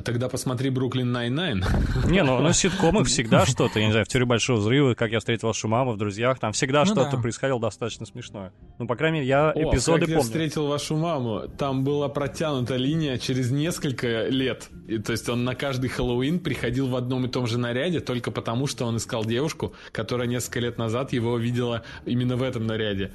[0.00, 1.62] А тогда посмотри Brooklyn Nine-Nine.
[2.06, 5.12] Не, ну, ну в ситкомах всегда что-то, я не знаю, в «Теории большого взрыва», «Как
[5.12, 7.18] я встретил вашу маму», в «Друзьях», там всегда Ну что-то да.
[7.18, 8.54] происходило достаточно смешное.
[8.78, 10.26] Ну, по крайней мере, я О, эпизоды как я помню.
[10.26, 11.42] встретил вашу маму.
[11.58, 14.70] Там была протянута линия через несколько лет.
[14.88, 18.30] И, то есть он на каждый Хэллоуин приходил в одном и том же наряде, только
[18.30, 23.12] потому, что он искал девушку, которая несколько лет назад его видела именно в этом наряде.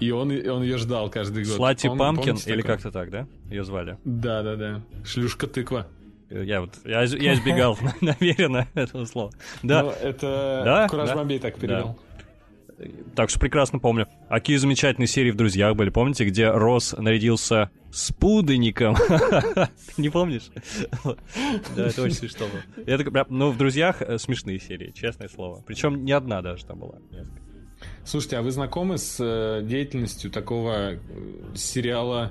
[0.00, 1.54] И он, и он ее ждал каждый год.
[1.54, 3.26] Слати Пом- Памкин, помните или как-то так, да?
[3.50, 3.98] Ее звали.
[4.04, 4.82] Да, да, да.
[5.04, 5.86] Шлюшка тыква.
[6.28, 9.30] Я вот, я, я избегал намеренно этого слова.
[9.62, 11.14] Да, Ну, это Да, Кураж да.
[11.14, 11.96] Бомбей так перевел.
[13.14, 14.08] так что прекрасно помню.
[14.28, 18.96] А какие замечательные серии в «Друзьях» были, помните, где Росс нарядился с пуденником?
[19.96, 20.50] Не помнишь?
[21.76, 22.46] Да, это очень смешно
[22.76, 23.26] было.
[23.28, 25.62] Ну, в «Друзьях» э, смешные серии, честное слово.
[25.64, 26.96] Причем не одна даже там была.
[27.12, 27.45] несколько.
[28.06, 30.98] Слушайте, а вы знакомы с э, деятельностью такого э,
[31.56, 32.30] сериала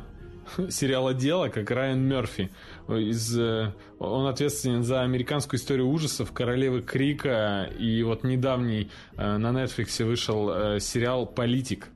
[0.70, 2.50] сериала дела, как Райан Мерфи?
[2.88, 10.02] Из, э, он ответственен за американскую историю ужасов, Королевы Крика, и вот недавний на Netflix
[10.06, 11.90] вышел сериал Политик.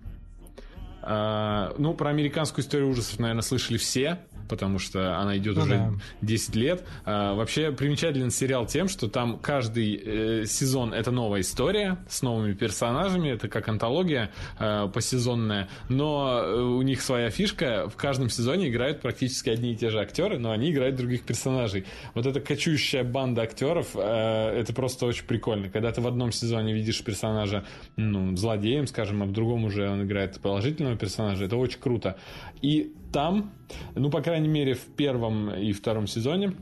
[1.12, 5.76] А, ну, про американскую историю ужасов, наверное, слышали все, потому что она идет Ну уже
[5.76, 5.92] да.
[6.22, 6.84] 10 лет.
[7.04, 12.54] А, вообще примечателен сериал тем, что там каждый э, сезон это новая история с новыми
[12.54, 18.70] персонажами, это как антология э, посезонная, но э, у них своя фишка, в каждом сезоне
[18.70, 21.86] играют практически одни и те же актеры, но они играют других персонажей.
[22.14, 25.70] Вот эта кочующая банда актеров, э, это просто очень прикольно.
[25.70, 30.04] Когда ты в одном сезоне видишь персонажа, ну, злодеем, скажем, а в другом уже он
[30.04, 32.18] играет положительного персонажа, это очень круто.
[32.62, 33.52] И там,
[33.96, 36.54] ну, по крайней мере, в первом и втором сезоне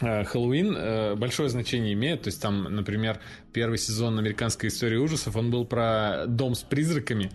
[0.00, 2.22] э, Хэллоуин э, большое значение имеет.
[2.22, 3.20] То есть там, например,
[3.52, 7.30] первый сезон американской истории ужасов, он был про дом с призраками.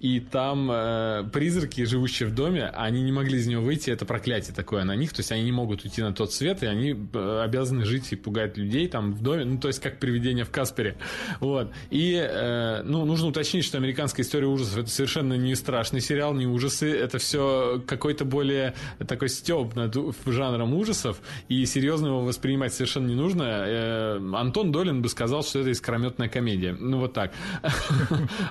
[0.00, 3.90] И там э, призраки, живущие в доме, они не могли из него выйти.
[3.90, 5.12] Это проклятие такое на них.
[5.12, 8.16] То есть они не могут уйти на тот свет, и они э, обязаны жить и
[8.16, 9.44] пугать людей там в доме.
[9.44, 10.96] Ну, то есть как привидение в Каспере.
[11.38, 11.70] Вот.
[11.90, 16.48] И, э, ну, нужно уточнить, что американская история ужасов это совершенно не страшный сериал, не
[16.48, 16.90] ужасы.
[16.90, 18.74] Это все какой-то более
[19.06, 21.20] такой стёб над жанром ужасов.
[21.48, 23.44] И серьезно его воспринимать совершенно не нужно.
[23.44, 26.76] Э, Антон Долин бы сказал, что это искрометная комедия.
[26.78, 27.32] Ну, вот так.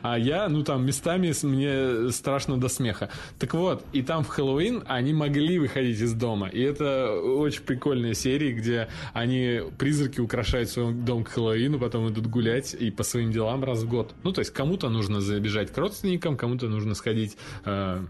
[0.01, 3.09] А я, ну, там, местами мне страшно до смеха.
[3.39, 6.47] Так вот, и там в Хэллоуин они могли выходить из дома.
[6.47, 12.27] И это очень прикольные серии, где они, призраки, украшают свой дом к Хэллоуину, потом идут
[12.27, 14.13] гулять и по своим делам раз в год.
[14.23, 18.03] Ну, то есть кому-то нужно забежать к родственникам, кому-то нужно сходить э,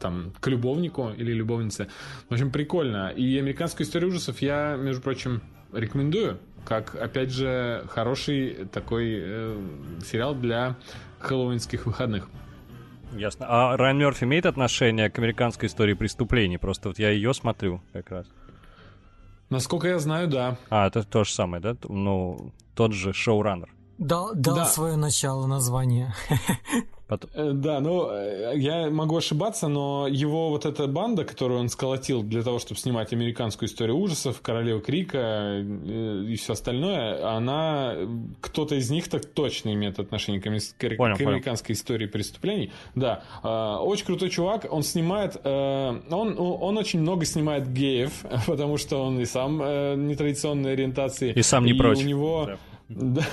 [0.00, 1.88] там, к любовнику или любовнице.
[2.28, 3.10] В общем, прикольно.
[3.10, 6.38] И американскую историю ужасов я, между прочим, рекомендую.
[6.64, 9.60] Как, опять же, хороший такой э,
[10.04, 10.76] сериал для
[11.18, 12.28] хэллоуинских выходных.
[13.12, 13.46] Ясно.
[13.48, 16.58] А Райан Мерфи имеет отношение к американской истории преступлений?
[16.58, 18.26] Просто вот я ее смотрю как раз.
[19.48, 20.56] Насколько я знаю, да.
[20.68, 21.76] А, это то же самое, да?
[21.88, 23.68] Ну, тот же шоураннер.
[23.98, 24.64] Дал, дал Да.
[24.64, 26.14] свое начало название.
[27.10, 27.28] Потом...
[27.34, 32.22] Э, да, ну, э, я могу ошибаться, но его вот эта банда, которую он сколотил
[32.22, 37.96] для того, чтобы снимать американскую историю ужасов, Королева Крика э, и все остальное, она,
[38.40, 40.44] кто-то из них так точно имеет отношение к,
[40.96, 41.80] понял, к американской понял.
[41.80, 42.70] истории преступлений.
[42.94, 43.24] Да,
[43.82, 49.24] очень крутой чувак, он снимает, он, он очень много снимает геев, потому что он и
[49.24, 49.58] сам
[50.06, 51.32] нетрадиционной ориентации.
[51.32, 51.98] И сам не и прочь.
[51.98, 52.44] у него...
[52.46, 52.58] Да
[52.90, 53.24] да,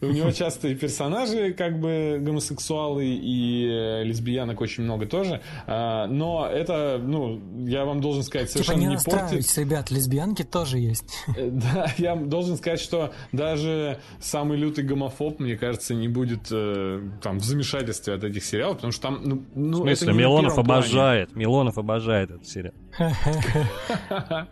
[0.00, 5.40] у него часто и персонажи как бы гомосексуалы, и э, лесбиянок очень много тоже.
[5.66, 9.58] А, но это, ну, я вам должен сказать, типа совершенно не, не портит.
[9.58, 11.12] ребят, лесбиянки тоже есть.
[11.36, 17.02] Э, да, я должен сказать, что даже самый лютый гомофоб, мне кажется, не будет э,
[17.22, 21.34] там в замешательстве от этих сериалов, потому что там, ну, ну в смысле, Милонов обожает,
[21.34, 22.74] Милонов обожает этот сериал.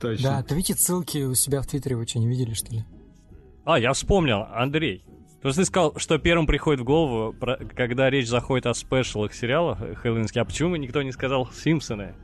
[0.00, 0.30] Точно.
[0.30, 2.84] Да, ты видите ссылки у себя в Твиттере, вы что, не видели, что ли?
[3.64, 5.04] А, я вспомнил, Андрей.
[5.40, 7.34] То есть ты сказал, что первым приходит в голову,
[7.74, 10.40] когда речь заходит о спешлах сериалах хэллоуинских.
[10.40, 12.14] А почему никто не сказал «Симпсоны»?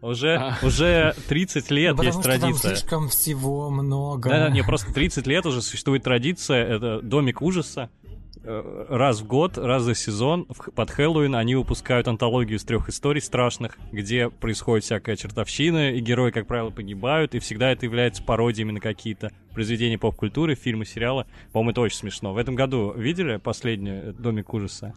[0.00, 0.58] Уже, а.
[0.62, 2.52] уже 30 лет ну, есть традиция.
[2.52, 4.28] Потому там слишком всего много.
[4.28, 8.17] Да, да, не, просто 30 лет уже существует традиция, это «Домик ужаса», Э,
[8.88, 13.78] раз в год, раз за сезон под Хэллоуин они выпускают антологию из трех историй страшных,
[13.92, 18.80] где происходит всякая чертовщина, и герои, как правило, погибают, и всегда это является пародиями на
[18.80, 21.26] какие-то произведения поп-культуры, фильмы, сериалы.
[21.52, 22.32] По-моему, это очень смешно.
[22.32, 24.94] В этом году видели последний э, «Домик ужаса»?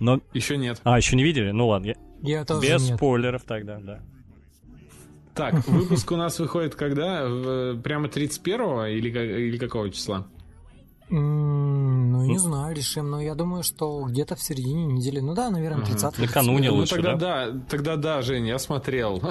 [0.00, 0.20] Но...
[0.32, 0.80] Еще нет.
[0.84, 1.50] А, еще не видели?
[1.50, 1.86] Ну ладно.
[1.86, 2.96] Я, я тоже Без нет.
[2.96, 4.00] спойлеров тогда, да.
[5.34, 7.26] Так, выпуск у нас выходит когда?
[7.26, 9.08] В, прямо 31 или,
[9.48, 10.26] или какого числа?
[11.10, 13.10] Ну, не знаю, решим.
[13.10, 15.20] Но я думаю, что где-то в середине недели.
[15.20, 17.50] Ну да, наверное, 30 Накануне ну, лучше, тогда да?
[17.50, 17.60] да?
[17.68, 19.18] Тогда да, Жень, я смотрел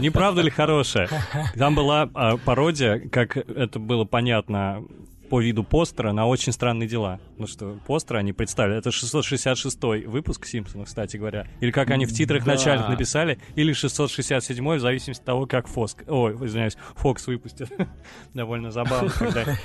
[0.00, 1.08] Не правда ли хорошая?
[1.56, 4.84] Там была а, пародия, как это было понятно
[5.32, 7.18] по виду постера на «Очень странные дела».
[7.38, 8.76] Ну что, постеры они представили.
[8.76, 11.46] Это 666 выпуск «Симпсонов», кстати говоря.
[11.60, 12.52] Или как они в титрах да.
[12.52, 16.04] начальных написали, или 667 в зависимости от того, как Фоск...
[16.06, 17.72] Ой, извиняюсь, Фокс выпустит.
[18.34, 19.56] Довольно забавно, когда...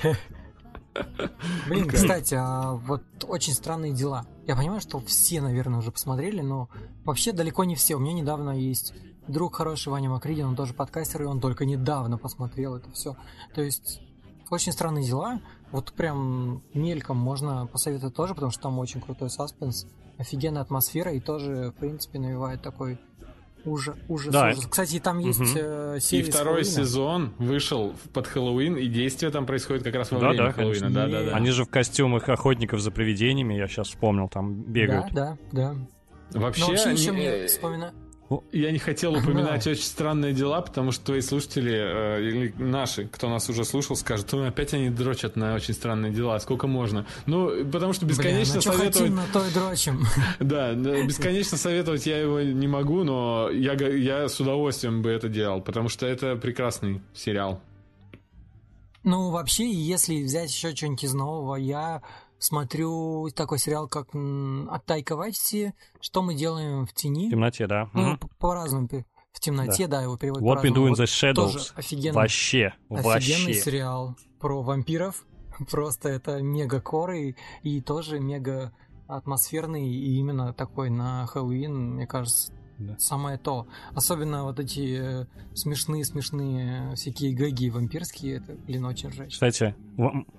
[1.68, 4.26] Блин, кстати, а вот очень странные дела.
[4.48, 6.70] Я понимаю, что все, наверное, уже посмотрели, но
[7.04, 7.96] вообще далеко не все.
[7.96, 8.94] У меня недавно есть
[9.28, 13.18] друг хороший Ваня Макридин, он тоже подкастер, и он только недавно посмотрел это все.
[13.54, 14.00] То есть
[14.50, 15.42] очень странные дела.
[15.72, 19.86] Вот прям мельком можно посоветовать тоже, потому что там очень крутой саспенс,
[20.18, 23.00] офигенная атмосфера и тоже, в принципе, навевает такой
[23.66, 24.50] ужас, ужас, да.
[24.50, 24.66] ужас.
[24.66, 25.50] Кстати, там есть угу.
[25.56, 30.20] э, серия И второй сезон вышел под Хэллоуин, и действие там происходит как раз во
[30.20, 30.90] да, время да, Хэллоуина.
[30.90, 31.36] Да, да, да.
[31.36, 35.14] Они же в костюмах охотников за привидениями, я сейчас вспомнил, там бегают.
[35.14, 35.74] Да, да,
[36.32, 36.40] да.
[36.40, 37.94] Вообще, Но вообще еще мне вспоминаю
[38.52, 43.30] я не хотел упоминать очень странные дела, потому что твои слушатели, э, или наши, кто
[43.30, 47.06] нас уже слушал, скажут, ну опять они дрочат на очень странные дела, сколько можно.
[47.26, 48.98] Ну, потому что бесконечно Бля, ну, советовать...
[48.98, 50.06] Хотим, на то и дрочим.
[50.40, 55.62] Да, бесконечно советовать я его не могу, но я, я с удовольствием бы это делал,
[55.62, 57.62] потому что это прекрасный сериал.
[59.04, 62.02] Ну, вообще, если взять еще что-нибудь из нового, я
[62.40, 67.28] смотрю такой сериал, как от Тайка Вайтити «Что мы делаем в тени».
[67.28, 67.90] В темноте, да.
[67.94, 68.30] Ну, угу.
[68.40, 68.88] по-разному.
[69.32, 71.52] В темноте, да, да его переводят What we do in the shadows.
[71.52, 73.54] Тоже офигенный, вообще, офигенный вообще.
[73.54, 75.26] сериал про вампиров.
[75.72, 78.74] Просто это мега коры и тоже мега
[79.08, 82.96] атмосферный и именно такой на Хэллоуин, мне кажется, да.
[83.00, 83.68] самое то.
[83.94, 89.34] Особенно вот эти смешные-смешные э, всякие гэги вампирские, это, блин, очень ржач.
[89.34, 89.76] Кстати,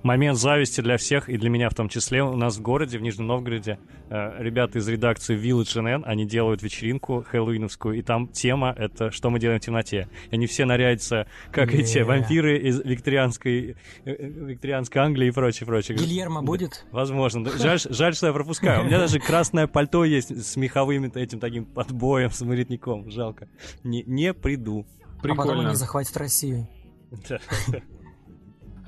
[0.02, 3.02] момент зависти для всех, и для меня в том числе, у нас в городе, в
[3.02, 8.74] Нижнем Новгороде, э, ребята из редакции Village NN, они делают вечеринку хэллоуиновскую, и там тема—
[8.76, 10.08] это «Что мы делаем в темноте?».
[10.30, 11.80] И они все нарядятся, как yeah.
[11.80, 15.98] эти вампиры из викторианской, э, викторианской Англии и прочее, прочее.
[15.98, 16.86] Гильермо будет?
[16.92, 17.48] Возможно.
[17.58, 18.82] Жаль, жаль, что я пропускаю.
[18.82, 23.48] У меня даже красное пальто есть с меховым этим таким подбоем прям с жалко.
[23.84, 24.86] Не, не приду.
[25.22, 25.42] Прикольно.
[25.42, 26.68] А потом они захватят Россию.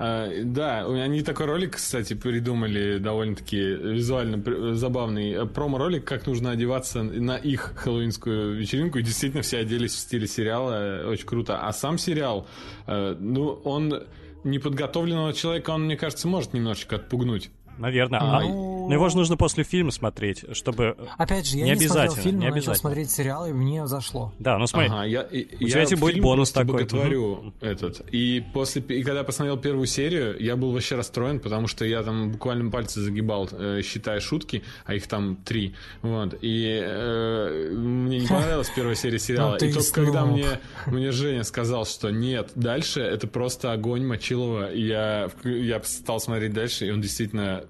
[0.03, 7.37] А, да, они такой ролик, кстати, придумали довольно-таки визуально забавный промо-ролик, как нужно одеваться на
[7.37, 8.97] их хэллоуинскую вечеринку.
[8.97, 11.59] И действительно все оделись в стиле сериала, очень круто.
[11.59, 12.47] А сам сериал,
[12.87, 14.03] э, ну, он
[14.43, 17.51] неподготовленного человека, он, мне кажется, может немножечко отпугнуть.
[17.77, 18.19] Наверное.
[18.19, 18.43] А, а,
[18.87, 22.39] но его же нужно после фильма смотреть, чтобы Опять же, я не, не смотрел фильм,
[22.39, 24.33] не начал смотреть сериал, и мне зашло.
[24.39, 26.73] Да, ну смотри, ага, я, у тебя я будет бонус такой.
[26.73, 27.53] боготворю угу.
[27.61, 28.01] этот.
[28.11, 32.31] И, после, и когда посмотрел первую серию, я был вообще расстроен, потому что я там
[32.31, 35.75] буквально пальцы загибал, э, считая шутки, а их там три.
[36.01, 36.37] Вот.
[36.41, 39.55] И э, мне не понравилась первая серия сериала.
[39.55, 44.87] И только когда мне, мне Женя сказал, что нет, дальше это просто огонь Мочилова, и
[44.87, 47.65] я, я стал смотреть дальше, и он действительно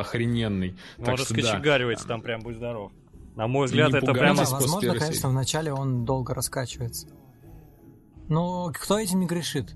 [0.00, 0.76] охрененный.
[0.98, 2.92] Может скочегаривается там прям, будь здоров.
[3.36, 4.44] На мой взгляд, это прямо...
[4.44, 7.08] Да, возможно, конечно, вначале он долго раскачивается.
[8.28, 9.74] Но кто этим не грешит?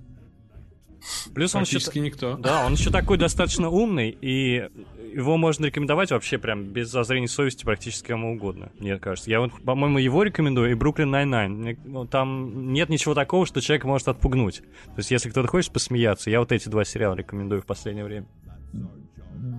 [1.35, 1.79] Плюс он еще...
[2.01, 2.37] никто.
[2.37, 4.69] Да, он еще такой достаточно умный, и
[5.13, 9.31] его можно рекомендовать вообще прям без зазрения совести практически кому угодно, мне кажется.
[9.31, 11.79] Я вот, по-моему, его рекомендую, и Brooklyn Nine-Nine.
[11.85, 14.61] Ну, там нет ничего такого, что человек может отпугнуть.
[14.87, 18.27] То есть, если кто-то хочет посмеяться, я вот эти два сериала рекомендую в последнее время.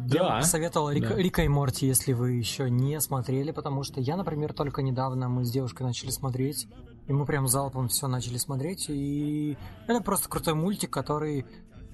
[0.08, 0.16] Да.
[0.16, 1.16] Я бы посоветовал Рик, да.
[1.16, 5.44] Рика и Морти, если вы еще не смотрели, потому что я, например, только недавно мы
[5.44, 6.68] с девушкой начали смотреть,
[7.08, 11.46] и мы прям залпом все начали смотреть, и это просто крутой мультик, который,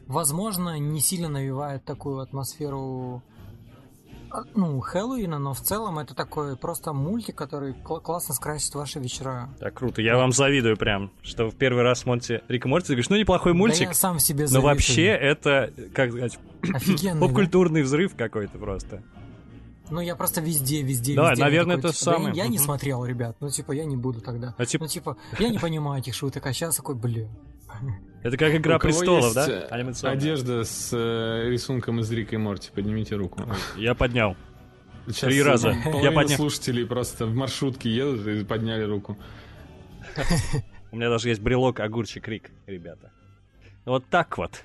[0.06, 3.24] возможно, не сильно навевает такую атмосферу
[4.56, 9.50] ну, Хэллоуина, но в целом это такой просто мультик, который кл- классно скрасит ваши вечера.
[9.60, 10.02] Так, круто.
[10.02, 13.54] Я вам завидую прям, что в первый раз смотрите Рик и Морти, говоришь, ну, неплохой
[13.54, 13.84] мультик.
[13.84, 14.62] Да я сам себе завидую.
[14.62, 16.40] Но вообще это, как сказать,
[17.20, 17.86] поп-культурный да?
[17.86, 19.04] взрыв какой-то просто.
[19.94, 21.44] Ну, я просто везде, везде, да, везде.
[21.44, 22.34] наверное, такой, это типа, самое.
[22.34, 23.38] Да, я, я не смотрел, ребят.
[23.40, 24.56] Ну, типа, я не буду тогда.
[24.58, 24.86] А, типа...
[24.86, 27.30] Ну, типа, я не понимаю этих шуток, а сейчас такой, блин.
[28.24, 29.48] Это как Игра престолов, да?
[29.48, 32.72] Э, одежда с э, рисунком из Рика и Морти.
[32.74, 33.44] Поднимите руку.
[33.78, 34.36] Я поднял.
[35.06, 35.76] Сейчас Три раза.
[36.02, 36.38] Я поднял.
[36.38, 39.16] слушателей просто в маршрутке едут и подняли руку.
[40.92, 43.12] У меня даже есть брелок огурчик Рик, ребята.
[43.86, 44.64] Вот так вот.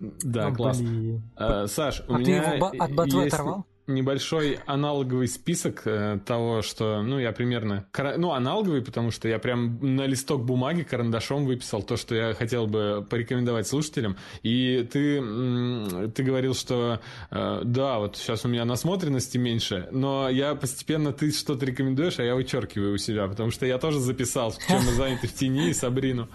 [0.00, 1.22] Да, классно.
[1.36, 3.66] А, Саш, у меня ты его от ботвы оторвал?
[3.86, 7.86] Небольшой аналоговый список э, того, что, ну, я примерно...
[8.16, 12.66] Ну, аналоговый, потому что я прям на листок бумаги карандашом выписал то, что я хотел
[12.66, 14.16] бы порекомендовать слушателям.
[14.42, 17.00] И ты, ты говорил, что
[17.30, 22.24] э, да, вот сейчас у меня насмотренности меньше, но я постепенно, ты что-то рекомендуешь, а
[22.24, 25.74] я вычеркиваю у себя, потому что я тоже записал, чем мы заняты в тени и
[25.74, 26.28] Сабрину.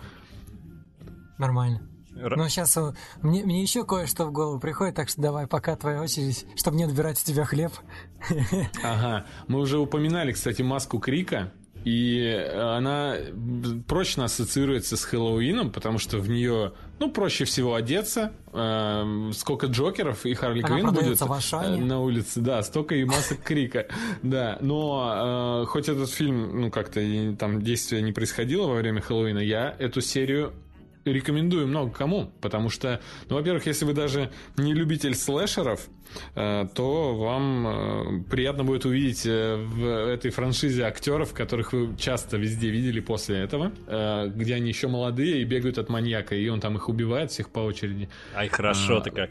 [1.37, 1.81] Нормально.
[2.15, 2.77] Ну, сейчас
[3.21, 6.83] мне, мне еще кое-что в голову приходит, так что давай, пока твоя очередь, чтобы не
[6.85, 7.71] отбирать у тебя хлеб.
[8.83, 9.25] Ага.
[9.47, 11.51] Мы уже упоминали, кстати, маску Крика.
[11.85, 13.15] И она
[13.87, 18.33] прочно ассоциируется с Хэллоуином, потому что в нее, ну, проще всего одеться.
[18.53, 23.85] Э, сколько Джокеров и Харли Квинн будет э, на улице, да, столько и масок Крика,
[24.23, 24.57] да.
[24.61, 27.01] Но э, хоть этот фильм, ну, как-то
[27.37, 30.53] там действие не происходило во время Хэллоуина, я эту серию
[31.11, 32.99] рекомендую много кому, потому что,
[33.29, 35.87] ну, во-первых, если вы даже не любитель слэшеров,
[36.35, 42.37] э, то вам э, приятно будет увидеть э, в этой франшизе актеров, которых вы часто
[42.37, 43.71] везде видели после этого,
[44.27, 47.59] где они еще молодые и бегают от маньяка, и он там их убивает всех по
[47.59, 48.09] очереди.
[48.35, 49.29] Ай, хорошо а, ты как.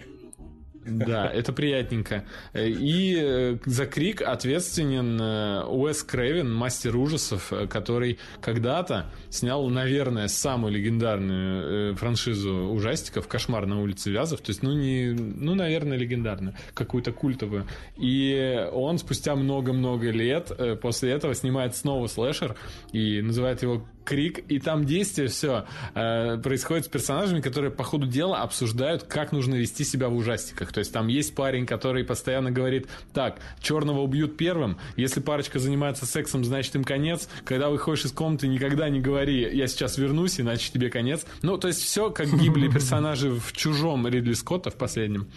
[0.87, 2.25] Да, это приятненько.
[2.55, 10.29] И э, за Крик ответственен э, Уэс Крэвин, мастер ужасов, э, который когда-то снял, наверное,
[10.29, 14.41] самую легендарную франшизу ужастиков «Кошмар на улице Вязов».
[14.41, 17.67] То есть, ну, не, ну, наверное, легендарную, какую-то культовую.
[17.97, 22.57] И он спустя много-много лет после этого снимает снова слэшер
[22.93, 28.07] и называет его крик, и там действие все э, происходит с персонажами, которые по ходу
[28.07, 30.73] дела обсуждают, как нужно вести себя в ужастиках.
[30.73, 36.07] То есть там есть парень, который постоянно говорит, так, черного убьют первым, если парочка занимается
[36.07, 40.71] сексом, значит им конец, когда выходишь из комнаты, никогда не говори, я сейчас вернусь, иначе
[40.73, 41.25] тебе конец.
[41.43, 45.29] Ну, то есть все, как гибли персонажи в чужом Ридли Скотта в последнем.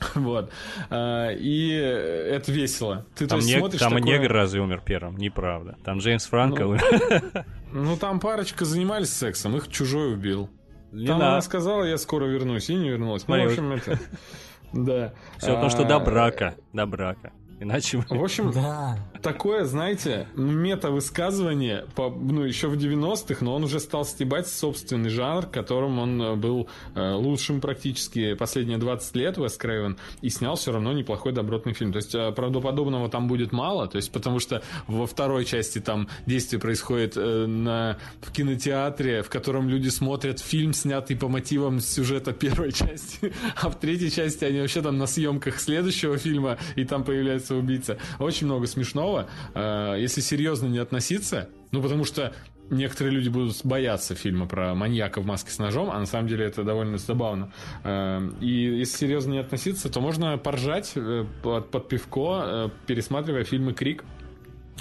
[0.14, 0.50] Вот.
[0.90, 3.06] А, и это весело.
[3.16, 4.18] Ты там не, смотришь Там такое...
[4.18, 5.16] негр разве умер первым?
[5.16, 5.76] Неправда.
[5.84, 7.44] Там Джеймс Франко ну, умер.
[7.72, 10.48] Ну, там парочка занимались сексом, их чужой убил.
[10.90, 11.32] Не там надо.
[11.32, 13.28] она сказала, я скоро вернусь, и не вернулась.
[13.28, 13.98] Ну, в общем, это...
[14.72, 15.14] Да.
[15.38, 16.54] Все то, что до брака.
[16.72, 17.32] До брака.
[17.60, 18.04] Иначе...
[18.08, 18.98] В общем, да.
[19.20, 25.46] такое, знаете, мета-высказывание, по, ну, еще в 90-х, но он уже стал стебать собственный жанр,
[25.46, 30.72] которым он э, был э, лучшим практически последние 20 лет, Вес Крейвен, и снял все
[30.72, 31.92] равно неплохой добротный фильм.
[31.92, 36.08] То есть э, правдоподобного там будет мало, то есть потому что во второй части там
[36.26, 42.32] действие происходит э, на, в кинотеатре, в котором люди смотрят фильм, снятый по мотивам сюжета
[42.32, 47.02] первой части, а в третьей части они вообще там на съемках следующего фильма, и там
[47.02, 47.98] появляется появляется убийца.
[48.18, 49.28] Очень много смешного.
[49.54, 52.32] А, если серьезно не относиться, ну, потому что
[52.70, 56.44] некоторые люди будут бояться фильма про маньяка в маске с ножом, а на самом деле
[56.46, 57.52] это довольно забавно.
[57.84, 63.72] А, и если серьезно не относиться, то можно поржать э, под, пивко, э, пересматривая фильмы
[63.72, 64.04] Крик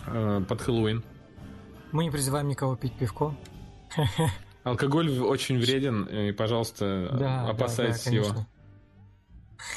[0.05, 1.03] э, под Хэллоуин.
[1.91, 3.35] Мы не призываем никого пить пивко.
[4.63, 8.17] Алкоголь очень вреден, и, пожалуйста, да, опасайтесь да, да,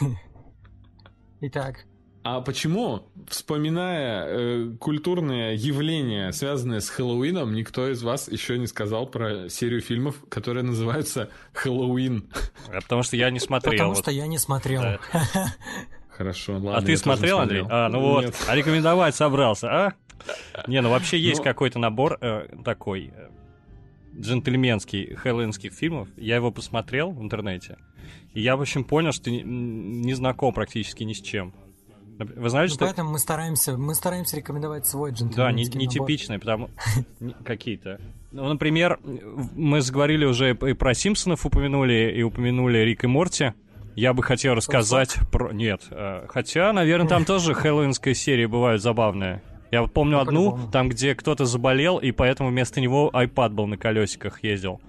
[0.00, 0.16] его.
[1.42, 1.86] Итак,
[2.22, 9.06] а почему, вспоминая э, культурные явления, связанные с Хэллоуином, никто из вас еще не сказал
[9.06, 12.30] про серию фильмов, которые называются Хэллоуин?
[12.68, 13.72] А потому что я не смотрел.
[13.72, 14.02] Потому вот.
[14.02, 14.82] что я не смотрел.
[14.82, 15.00] Да.
[16.20, 16.52] хорошо.
[16.54, 17.64] Ладно, а ты смотрел, Андрей?
[17.70, 19.92] А, ну вот, а рекомендовать собрался, а?
[20.66, 21.44] Не, ну вообще есть ну...
[21.44, 23.30] какой-то набор э, такой э,
[24.18, 26.08] джентльменский хэллоуинских фильмов.
[26.18, 27.78] Я его посмотрел в интернете.
[28.34, 31.54] И я, в общем, понял, что не, не знаком практически ни с чем.
[32.24, 32.84] Вы знаете, ну, что...
[32.84, 36.70] Поэтому мы стараемся, мы стараемся рекомендовать свой джентльменский Да, не, нетипичный, потому...
[37.44, 38.00] Какие-то.
[38.32, 38.98] Ну, например,
[39.56, 43.54] мы заговорили уже и про Симпсонов упомянули, и упомянули Рик и Морти.
[43.96, 45.52] Я бы хотел рассказать про...
[45.52, 49.42] Нет, э, хотя, наверное, там тоже хэллоуинская серия бывают забавные.
[49.70, 53.76] Я помню ну, одну, там, где кто-то заболел, и поэтому вместо него iPad был на
[53.76, 54.80] колесиках ездил.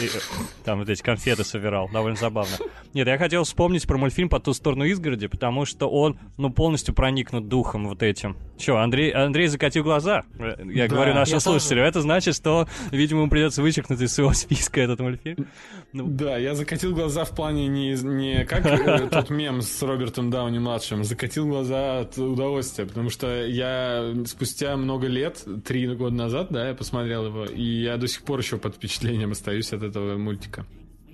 [0.00, 0.20] И, э,
[0.64, 1.88] там вот эти конфеты собирал.
[1.92, 2.56] Довольно забавно.
[2.94, 6.94] Нет, я хотел вспомнить про мультфильм «По ту сторону изгороди», потому что он, ну, полностью
[6.94, 8.36] проникнут духом вот этим.
[8.58, 10.22] Че, Андрей, Андрей закатил глаза?
[10.38, 11.80] Я да, говорю нашим слушателям.
[11.80, 11.88] Тоже...
[11.88, 15.46] Это значит, что, видимо, ему придется вычеркнуть из своего списка этот мультфильм.
[15.92, 16.06] Ну...
[16.06, 21.04] Да, я закатил глаза в плане не, не как э, тот мем с Робертом Дауни-младшим,
[21.04, 26.74] закатил глаза от удовольствия, потому что я спустя много лет, три года назад, да, я
[26.74, 30.66] посмотрел его, и я до сих пор еще под впечатлением остаюсь от этого мультика.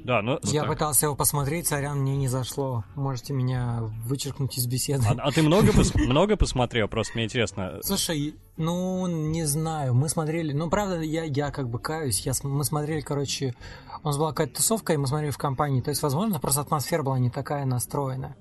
[0.06, 0.34] Да, но...
[0.34, 0.70] Вот я так.
[0.70, 2.84] пытался его посмотреть, сорян, мне не зашло.
[2.94, 5.04] Можете меня вычеркнуть из беседы.
[5.04, 5.94] А, а ты много, пос...
[5.96, 6.86] много посмотрел?
[6.86, 7.80] Просто мне интересно.
[7.82, 9.94] Слушай, ну, не знаю.
[9.94, 10.52] Мы смотрели...
[10.52, 12.20] Ну, правда, я, я как бы каюсь.
[12.20, 13.56] Я, мы смотрели, короче...
[14.04, 15.80] У нас была какая-то тусовка, и мы смотрели в компании.
[15.80, 18.36] То есть, возможно, просто атмосфера была не такая настроена.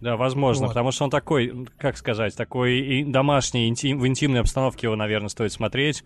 [0.00, 0.70] Да, возможно, вот.
[0.72, 5.52] потому что он такой, как сказать, такой домашний, интим, в интимной обстановке его, наверное, стоит
[5.52, 6.04] смотреть.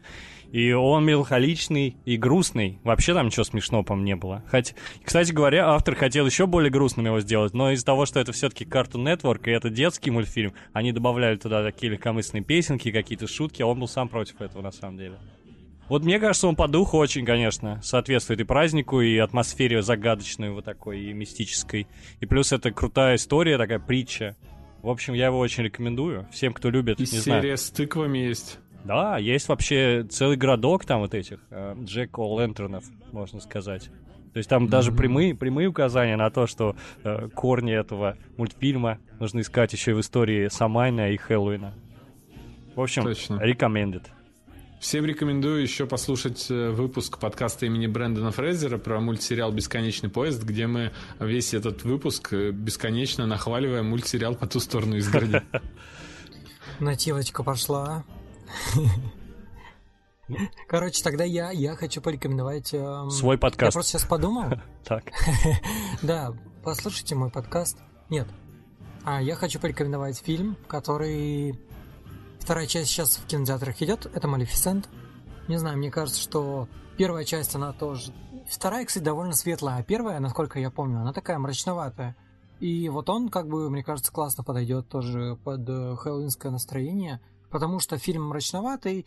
[0.52, 2.80] И он меланхоличный и грустный.
[2.82, 4.42] Вообще там ничего смешного, по мне, не было.
[4.50, 4.74] Хоть,
[5.04, 8.64] кстати говоря, автор хотел еще более грустным его сделать, но из-за того, что это все-таки
[8.64, 13.66] Cartoon Network, и это детский мультфильм, они добавляли туда такие легкомысленные песенки, какие-то шутки, а
[13.66, 15.18] он был сам против этого, на самом деле.
[15.90, 20.64] Вот мне кажется, он по духу очень, конечно, соответствует и празднику, и атмосфере загадочной вот
[20.64, 21.88] такой, и мистической.
[22.20, 24.36] И плюс это крутая история, такая притча.
[24.82, 27.00] В общем, я его очень рекомендую всем, кто любит.
[27.00, 27.58] И не серия знаю.
[27.58, 28.60] с тыквами есть.
[28.84, 33.90] Да, есть вообще целый городок там вот этих э, Джек Лэнтернов, можно сказать.
[34.32, 34.68] То есть там mm-hmm.
[34.68, 39.94] даже прямые, прямые указания на то, что э, корни этого мультфильма нужно искать еще и
[39.94, 41.74] в истории Самайна и Хэллоуина.
[42.76, 43.40] В общем, Точно.
[44.80, 50.66] Всем рекомендую еще послушать э, выпуск подкаста имени Брэндона Фрейзера про мультсериал «Бесконечный поезд», где
[50.66, 55.42] мы весь этот выпуск э, бесконечно нахваливаем мультсериал «По ту сторону изгороди».
[56.80, 58.04] Нативочка пошла.
[60.66, 62.72] Короче, тогда я, я хочу порекомендовать...
[62.72, 63.72] Эм, Свой подкаст.
[63.72, 64.46] Я просто сейчас подумал.
[64.86, 65.04] Так.
[66.00, 66.32] Да,
[66.64, 67.76] послушайте мой подкаст.
[68.08, 68.26] Нет.
[69.04, 71.54] А я хочу порекомендовать фильм, который
[72.40, 74.88] Вторая часть сейчас в кинотеатрах идет, это Малефисент.
[75.46, 78.12] Не знаю, мне кажется, что первая часть, она тоже...
[78.48, 82.16] Вторая, кстати, довольно светлая, а первая, насколько я помню, она такая мрачноватая.
[82.58, 87.20] И вот он, как бы, мне кажется, классно подойдет тоже под э, хэллоуинское настроение,
[87.50, 89.06] потому что фильм мрачноватый,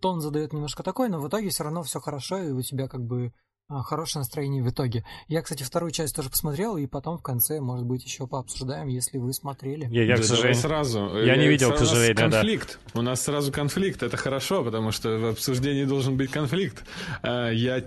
[0.00, 3.02] тон задает немножко такой, но в итоге все равно все хорошо, и у тебя как
[3.02, 3.32] бы
[3.68, 5.04] хорошее настроение в итоге.
[5.28, 9.18] Я, кстати, вторую часть тоже посмотрел, и потом в конце, может быть, еще пообсуждаем, если
[9.18, 9.88] вы смотрели.
[9.90, 11.18] Я, я, к сожалению, сразу.
[11.18, 12.78] Я не видел, к сожалению, конфликт.
[12.92, 13.00] Да.
[13.00, 14.02] У нас сразу конфликт.
[14.02, 16.84] Это хорошо, потому что в обсуждении должен быть конфликт.
[17.22, 17.82] А, я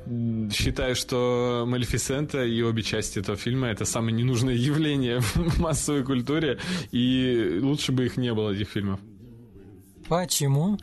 [0.51, 6.59] считаю, что Малефисента и обе части этого фильма это самое ненужное явление в массовой культуре,
[6.91, 8.99] и лучше бы их не было этих фильмов.
[10.07, 10.77] Почему?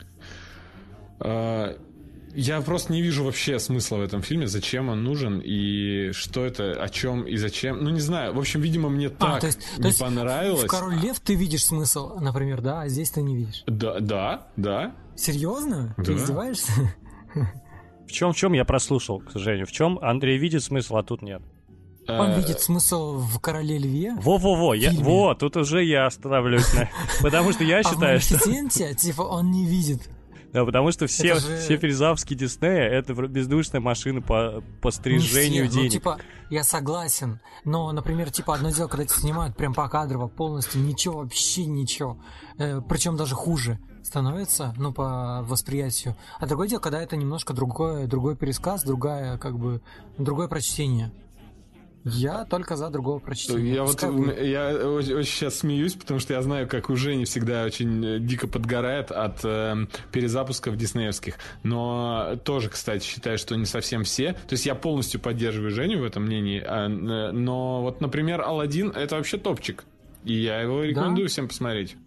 [2.35, 6.45] А, я просто не вижу вообще смысла в этом фильме, зачем он нужен и что
[6.45, 7.83] это, о чем и зачем.
[7.83, 8.33] Ну, не знаю.
[8.33, 10.63] В общем, видимо, мне а, так то есть, не то есть понравилось.
[10.63, 13.63] В Король Лев ты видишь смысл, например, да, а здесь ты не видишь.
[13.67, 14.95] Да, да, да.
[15.15, 15.93] Серьезно?
[15.97, 16.03] Да.
[16.03, 16.71] Ты издеваешься?
[18.07, 19.65] В чем, в чем я прослушал, к сожалению.
[19.65, 21.41] В чем Андрей видит смысл, а тут нет.
[22.07, 24.13] Он э, видит смысл в короле льве.
[24.17, 26.71] Во-во-во, я, во, тут уже я остановлюсь.
[27.21, 28.35] Потому что я считаю, что...
[28.35, 30.07] А в типа, он не видит.
[30.55, 31.57] Да, потому что все, же...
[31.57, 35.85] все филизавские Диснея— это бездушная машина по, по стрижению ну, денег.
[35.87, 36.17] Ну, типа,
[36.49, 41.65] я согласен, но, например, типа, одно дело, когда тебя снимают прям покадрово, полностью, ничего, вообще
[41.65, 42.21] ничего,
[42.57, 46.15] э, причем даже хуже становится, ну, по восприятию.
[46.39, 49.81] А другое дело, когда это немножко другое, другой пересказ, другая, как бы,
[50.17, 51.11] другое прочтение.
[52.07, 53.73] Я только за другого прочтения.
[53.73, 57.63] Я вот я очень, очень сейчас смеюсь, потому что я знаю, как у Жени всегда
[57.63, 61.39] очень э, дико подгорает от э, перезапусков диснеевских.
[61.63, 64.33] Но тоже, кстати, считаю, что не совсем все.
[64.33, 66.61] То есть я полностью поддерживаю Женю в этом мнении.
[66.63, 69.83] А, э, но вот, например, Алладин это вообще топчик.
[70.23, 71.31] И я его рекомендую да?
[71.31, 71.97] всем посмотреть.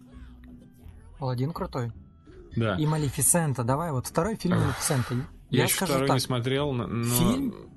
[1.19, 1.91] Алладин крутой.
[2.55, 2.77] Да.
[2.77, 3.65] И Малефисента.
[3.65, 5.13] Давай, вот второй фильм Малефисента.
[5.49, 6.15] Я, я еще второй так.
[6.15, 7.03] не смотрел, но...
[7.03, 7.69] Фильм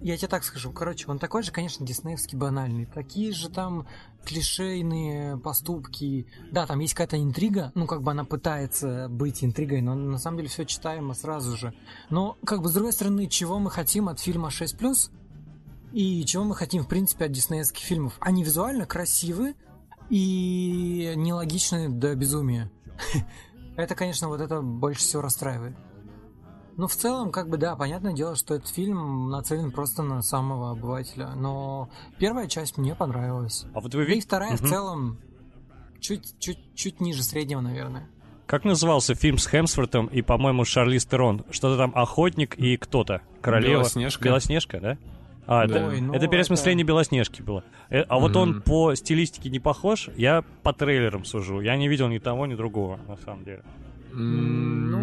[0.00, 2.86] я тебе так скажу, короче, он такой же, конечно, диснеевский банальный.
[2.86, 3.86] Такие же там
[4.24, 6.26] клишейные поступки.
[6.50, 10.38] Да, там есть какая-то интрига, ну, как бы она пытается быть интригой, но на самом
[10.38, 11.74] деле все читаемо сразу же.
[12.08, 15.10] Но, как бы, с другой стороны, чего мы хотим от фильма 6+,
[15.92, 18.16] и чего мы хотим, в принципе, от диснеевских фильмов?
[18.20, 19.54] Они визуально красивы
[20.08, 22.70] и нелогичны до безумия.
[23.76, 25.74] Это, конечно, вот это больше всего расстраивает.
[26.80, 30.70] Ну, в целом, как бы, да, понятное дело, что этот фильм нацелен просто на самого
[30.70, 31.28] обывателя.
[31.36, 33.66] Но первая часть мне понравилась.
[33.74, 34.26] А вот вы Да и видите...
[34.26, 35.18] вторая в целом
[36.00, 38.08] чуть-чуть ниже среднего, наверное.
[38.46, 41.44] Как назывался фильм с Хемсвортом и, по-моему, Шарлиз Терон?
[41.50, 43.20] Что-то там охотник и кто-то.
[43.42, 43.80] Королева.
[43.80, 44.24] Белоснежка.
[44.24, 44.98] Белоснежка, да?
[45.46, 45.76] А, Да.
[45.76, 47.62] это, Ой, ну это переосмысление Белоснежки было.
[47.90, 51.60] Э, А вот он по стилистике не похож, я по трейлерам сужу.
[51.60, 53.62] Я не видел ни того, ни другого, на самом деле.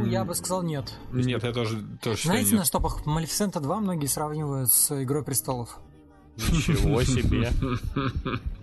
[0.10, 0.94] Я бы сказал нет.
[1.12, 2.60] Нет, я тоже, тоже считаю Знаете, нет.
[2.60, 3.06] на что пох...
[3.06, 5.80] Малефисента 2 многие сравнивают с Игрой престолов.
[6.38, 7.52] Ничего себе.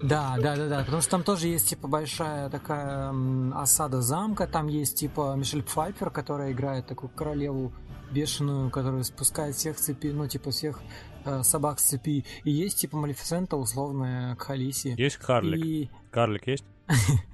[0.02, 3.14] Да, да, да, да, потому что там тоже есть типа большая такая
[3.54, 7.72] осада замка, там есть типа Мишель Пфайфер, которая играет такую королеву
[8.10, 10.82] бешеную, которая спускает всех цепи, ну типа всех
[11.24, 14.94] э, собак с цепи, и есть типа Малефисента условная Кхалиси.
[14.98, 15.64] Есть карлик?
[15.64, 16.64] И Карлик есть?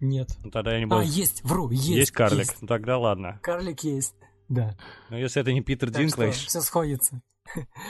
[0.00, 0.28] нет.
[0.44, 1.02] Ну тогда я не А, буду...
[1.02, 1.86] есть, вру, есть.
[1.86, 2.40] Есть карлик?
[2.40, 2.62] есть.
[2.62, 3.38] Ну тогда ладно.
[3.42, 4.14] Карлик есть,
[4.48, 4.76] да.
[5.10, 6.46] Но если это не Питер Так Динклэйдж...
[6.46, 7.20] все сходится.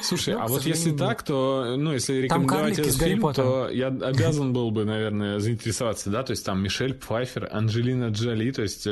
[0.03, 3.87] Слушай, Ну, а вот если сожалению, так, то, ну, если рекомендовать этот фильм, то я
[3.89, 8.87] обязан был бы, наверное, заинтересоваться, да, то есть там Мишель Пфайфер, Анджелина Джоли, то есть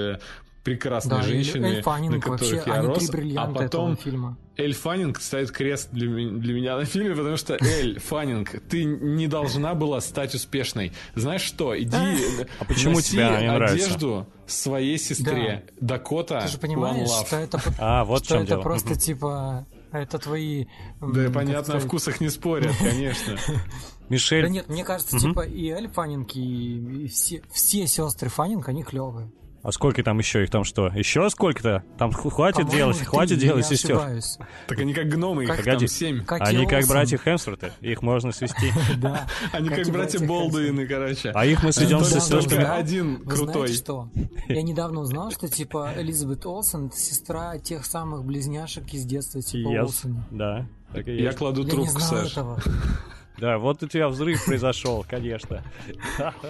[0.64, 4.38] прекрасные Да, женщины, Эль на Фаннинг вообще, которых я рос, а бриллианта потом фильма.
[4.56, 9.26] Эль Фаннинг ставит крест для, для меня на фильме, потому что Эль Фаннинг, ты не
[9.26, 10.92] должна была стать успешной.
[11.14, 11.96] Знаешь что, иди
[12.58, 15.66] А почему носи тебе одежду своей сестре.
[15.80, 17.26] Дакота Ты же One понимаешь, Love.
[17.26, 20.66] что это, А, вот что это просто типа это твои.
[21.00, 23.36] Да, понятно, о вкусах не спорят, конечно.
[24.08, 24.42] Мишель...
[24.42, 28.82] Да нет, мне кажется, типа и Эль Фаннинг, и, и все, все сестры Фаннинг, они
[28.82, 29.30] клевые.
[29.64, 30.88] А сколько там еще их там что?
[30.88, 31.82] Еще сколько-то?
[31.98, 33.96] Там хватит делать, хватит делать я сестер.
[33.96, 34.38] ошибаюсь.
[34.68, 35.86] Так они как гномы, их Как- там Погоди.
[35.88, 36.22] семь.
[36.24, 38.70] Как Они как братья Хемсворты, их можно свести.
[38.98, 39.26] Да.
[39.52, 41.30] Они как братья Болдуины, короче.
[41.34, 42.28] А их мы сведем с.
[42.28, 43.68] Только один крутой.
[43.68, 44.10] что?
[44.48, 49.68] Я недавно узнал, что типа Элизабет Олсен это сестра тех самых близняшек из детства, типа
[49.70, 49.80] Yes.
[49.80, 50.24] Олсен.
[50.30, 50.66] Да,
[51.06, 52.32] Я кладу трубку, знал Саш.
[52.32, 52.60] этого.
[53.38, 55.64] Да, вот у тебя взрыв произошел, конечно.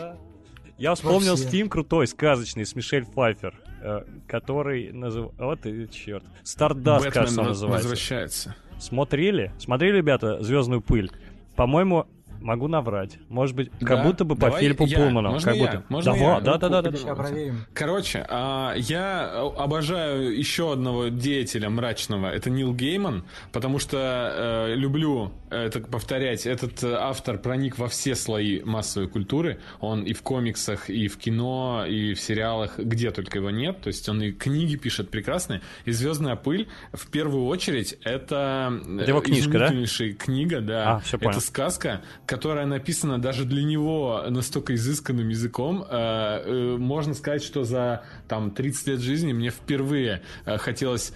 [0.79, 1.49] Я вспомнил Вообще.
[1.49, 5.45] фильм крутой, сказочный, с Мишель Пфайфер, э, который называется...
[5.45, 6.25] Вот и черт.
[6.43, 7.89] Стардаст, кажется, он на- называется.
[7.89, 8.57] возвращается.
[8.81, 9.53] Смотрели?
[9.59, 11.11] Смотрели, ребята, «Звездную пыль»?
[11.55, 12.07] По-моему,
[12.45, 13.19] могу наврать.
[13.29, 14.05] Может быть, как Да?
[14.05, 14.99] будто бы по Давай Филиппу я.
[14.99, 15.31] Пулману.
[15.33, 15.65] Можно как я?
[15.67, 15.85] будто.
[15.89, 16.41] Можно Давай, я?
[16.41, 17.15] да, да, да, да, да.
[17.15, 17.65] проверим.
[17.73, 22.29] Короче, а, я обожаю еще одного деятеля мрачного.
[22.29, 26.47] Это Нил Гейман, потому что э, люблю это повторять.
[26.47, 29.59] Этот э, автор проник во все слои массовой культуры.
[29.81, 33.81] Он и в комиксах, и в кино, и в сериалах, где только его нет.
[33.81, 35.63] То есть он и книги пишет прекрасные.
[35.87, 39.69] И «Звездная пыль» в первую очередь это, э, Это его книжка, да?
[40.19, 40.97] книга, да.
[40.97, 41.31] А, всё понял.
[41.33, 42.03] это сказка,
[42.35, 45.85] которая написана даже для него настолько изысканным языком.
[45.89, 51.13] Э, э, Можно сказать, что за там 30 лет жизни мне впервые э, хотелось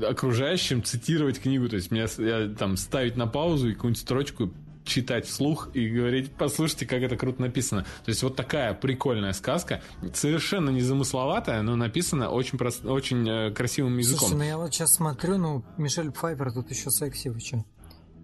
[0.00, 1.68] окружающим цитировать книгу.
[1.68, 4.52] То есть мне с- я, там ставить на паузу и какую-нибудь строчку
[4.84, 7.82] читать вслух и говорить, послушайте, как это круто написано.
[8.04, 9.80] То есть вот такая прикольная сказка,
[10.12, 14.28] совершенно незамысловатая, но написана очень, прост- очень э, красивым языком.
[14.28, 17.64] Слушай, ну я вот сейчас смотрю, ну, Мишель Пфайфер тут еще секси, вы че?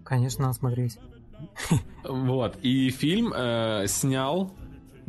[0.03, 0.97] Конечно, надо смотреть.
[2.03, 2.57] Вот.
[2.61, 4.51] И фильм э, снял...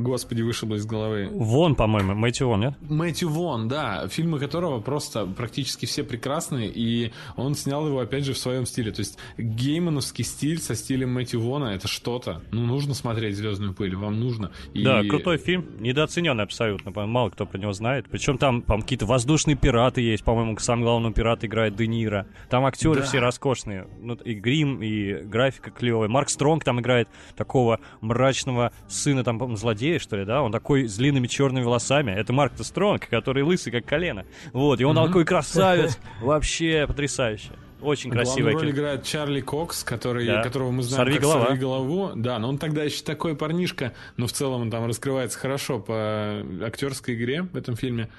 [0.03, 1.29] Господи, вышибло из головы.
[1.33, 2.75] Вон, по-моему, Мэтью Вон, нет?
[2.89, 8.33] Мэтью Вон, да, фильмы которого просто практически все прекрасные, и он снял его, опять же,
[8.33, 8.93] в своем стиле.
[8.93, 12.43] То есть геймановский стиль со стилем Мэтью Вона— это что-то.
[12.51, 14.51] Ну, нужно смотреть «Звездную пыль», вам нужно.
[14.75, 18.07] И- Да, крутой фильм, недооцененный абсолютно, мало кто про него знает.
[18.11, 22.27] Причем там, по какие-то воздушные пираты есть, по-моему, сам главный пират играет Де Ниро.
[22.49, 23.07] Там актеры Да.
[23.07, 26.09] все роскошные, ну, и грим, и графика клевая.
[26.09, 29.57] Марк Стронг там играет такого мрачного сына, там, по-моему,
[29.91, 30.43] злодея, что ли, да?
[30.43, 32.13] Он такой с длинными черными волосами.
[32.13, 34.25] Это Марк Стронг, который лысый, как колено.
[34.53, 35.07] Вот, и он Мгм.
[35.07, 37.51] такой красавец, вообще потрясающе.
[37.81, 40.43] Очень красивое Главную роль играет Чарли Кокс, который, Да.
[40.43, 41.45] которого мы знаем «Сорви как голова».
[41.47, 42.13] «Сорви голову».
[42.15, 46.43] Да, но он тогда еще такой парнишка, но в целом он там раскрывается хорошо по
[46.63, 48.11] актерской игре в этом фильме.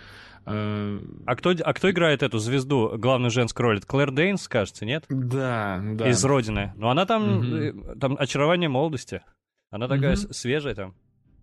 [0.47, 3.77] Э, А кто, а кто играет эту звезду, главную женскую роль?
[3.77, 5.05] Это Клэр Дейнс, кажется, нет?
[5.09, 6.09] Да, да.
[6.09, 6.73] из Родины.
[6.75, 9.21] Но она там, э, там очарование молодости.
[9.69, 10.95] Она такая с- свежая там.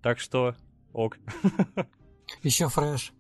[0.03, 0.55] Так что
[0.93, 1.19] ок.
[2.43, 3.13] Еще фреш.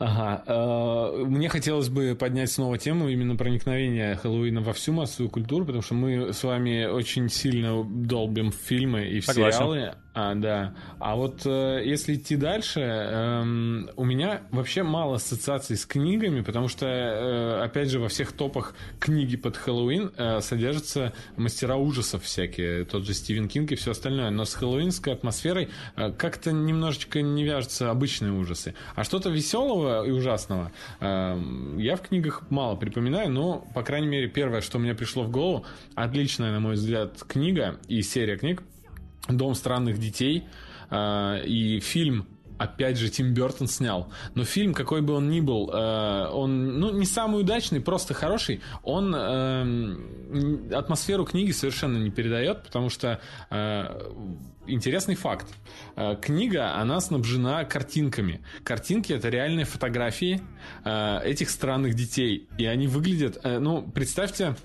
[0.00, 0.42] Ага.
[0.46, 5.82] Э, мне хотелось бы поднять снова тему именно проникновения Хэллоуина во всю массовую культуру, потому
[5.82, 9.58] что мы с вами очень сильно долбим фильмы и Согласен.
[9.58, 9.94] сериалы.
[10.12, 10.74] А, да.
[10.98, 13.42] А вот э, если идти дальше, э,
[13.96, 18.74] у меня вообще мало ассоциаций с книгами, потому что, э, опять же, во всех топах
[18.98, 24.30] книги под Хэллоуин э, содержатся мастера ужасов всякие, тот же Стивен Кинг и все остальное.
[24.30, 28.74] Но с хэллоуинской атмосферой э, как-то немножечко не вяжутся обычные ужасы.
[28.96, 31.40] А что-то веселого и ужасного э,
[31.78, 35.64] я в книгах мало припоминаю, но, по крайней мере, первое, что мне пришло в голову,
[35.94, 38.64] отличная, на мой взгляд, книга и серия книг
[39.28, 40.44] Дом странных детей
[40.90, 42.26] э, и фильм
[42.60, 44.12] опять же, Тим Бертон снял.
[44.34, 48.60] Но фильм, какой бы он ни был, э, он, ну, не самый удачный, просто хороший.
[48.82, 53.18] Он э, атмосферу книги совершенно не передает, потому что
[53.50, 54.12] э,
[54.66, 55.46] интересный факт.
[55.96, 58.40] Э, книга, она снабжена картинками.
[58.64, 60.40] Картинки— это реальные фотографии
[60.84, 62.48] э, этих странных детей.
[62.58, 63.40] И они выглядят...
[63.42, 64.56] Э, ну, представьте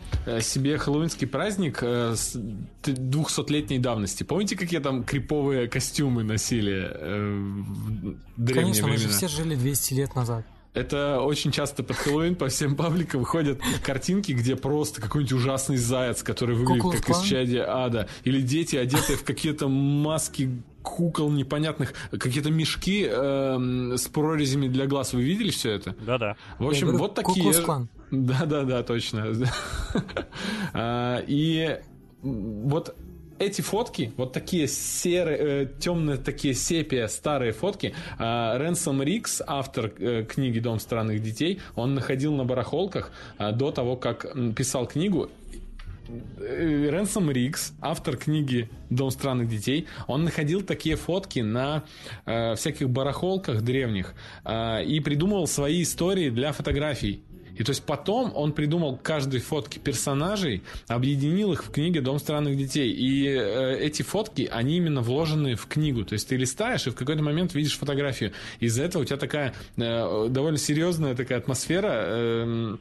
[0.41, 2.35] себе хэллоуинский праздник с
[2.83, 4.23] 200-летней давности.
[4.23, 8.91] Помните, какие там криповые костюмы носили в древние Конечно, времена?
[8.91, 10.45] мы же все жили 200 лет назад.
[10.75, 16.21] Это очень часто под Хэллоуин по всем пабликам выходят картинки, где просто какой-нибудь ужасный заяц,
[16.21, 18.07] который выглядит Кукол как из чади ада.
[18.23, 25.13] Или дети, одетые в какие-то маски кукол непонятных, какие-то мешки э, с прорезями для глаз.
[25.13, 25.95] Вы видели все это?
[26.05, 26.35] Да-да.
[26.59, 27.53] В общем, говорю, вот такие...
[28.11, 29.33] Да-да-да, точно.
[30.73, 31.79] А, и
[32.21, 32.95] вот
[33.39, 39.91] эти фотки, вот такие серые, э, темные такие сепия, старые фотки, э, Ренсом Рикс, автор
[39.97, 44.25] э, книги «Дом странных детей», он находил на барахолках э, до того, как
[44.55, 45.29] писал книгу,
[46.37, 51.83] э, Ренсом Рикс, автор книги «Дом странных детей», он находил такие фотки на
[52.25, 54.13] э, всяких барахолках древних
[54.45, 57.23] э, и придумывал свои истории для фотографий.
[57.57, 62.57] И то есть потом он придумал каждой фотки персонажей, объединил их в книге «Дом странных
[62.57, 62.91] детей».
[62.91, 66.03] И э, эти фотки, они именно вложены в книгу.
[66.05, 68.33] То есть ты листаешь и в какой-то момент видишь фотографию.
[68.59, 71.91] Из-за этого у тебя такая э, довольно серьезная такая атмосфера.
[71.93, 72.77] Э,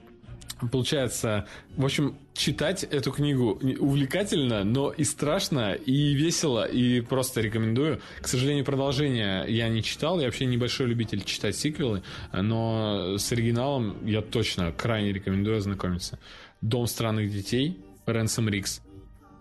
[0.69, 1.47] получается,
[1.77, 8.01] в общем, читать эту книгу увлекательно, но и страшно, и весело, и просто рекомендую.
[8.21, 12.03] К сожалению, продолжение я не читал, я вообще небольшой любитель читать сиквелы,
[12.33, 16.19] но с оригиналом я точно крайне рекомендую ознакомиться.
[16.61, 18.81] «Дом странных детей», Рэнсом Рикс.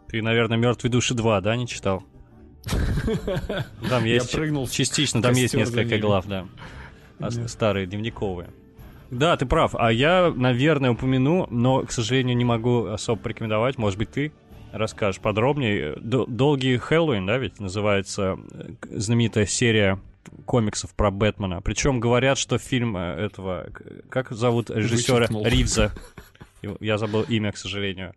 [0.09, 2.03] Ты, наверное, «Мертвые души 2», да, не читал?
[3.89, 4.31] Там есть
[4.71, 6.47] частично, там есть несколько глав, да.
[7.47, 8.49] Старые, дневниковые.
[9.13, 9.75] Да, ты прав.
[9.75, 13.77] А я, наверное, упомяну, но, к сожалению, не могу особо порекомендовать.
[13.77, 14.31] Может быть, ты
[14.71, 15.95] расскажешь подробнее.
[16.01, 19.99] Долгий Хэллоуин, да, ведь называется э, знаменитая серия
[20.45, 21.61] комиксов про Бэтмена.
[21.61, 23.69] Причем говорят, что фильм э, этого...
[24.09, 25.45] Как зовут режиссера Вычеркнул.
[25.45, 25.91] Ривза?
[26.79, 28.13] Я забыл имя, к сожалению.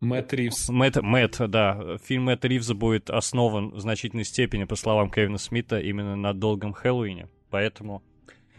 [0.00, 0.68] Мэтт Ривз.
[0.68, 1.96] Мэтт, Мэтт, да.
[2.04, 6.74] Фильм Мэтта Ривза будет основан в значительной степени, по словам Кевина Смита, именно на долгом
[6.74, 7.28] Хэллоуине.
[7.50, 8.02] Поэтому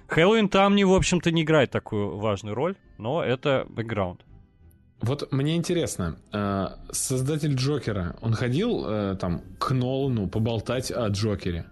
[0.07, 4.21] Хэллоуин там, не, в общем-то, не играет такую важную роль, но это бэкграунд.
[5.01, 11.65] Вот мне интересно, э, создатель Джокера, он ходил э, там к Нолану поболтать о Джокере?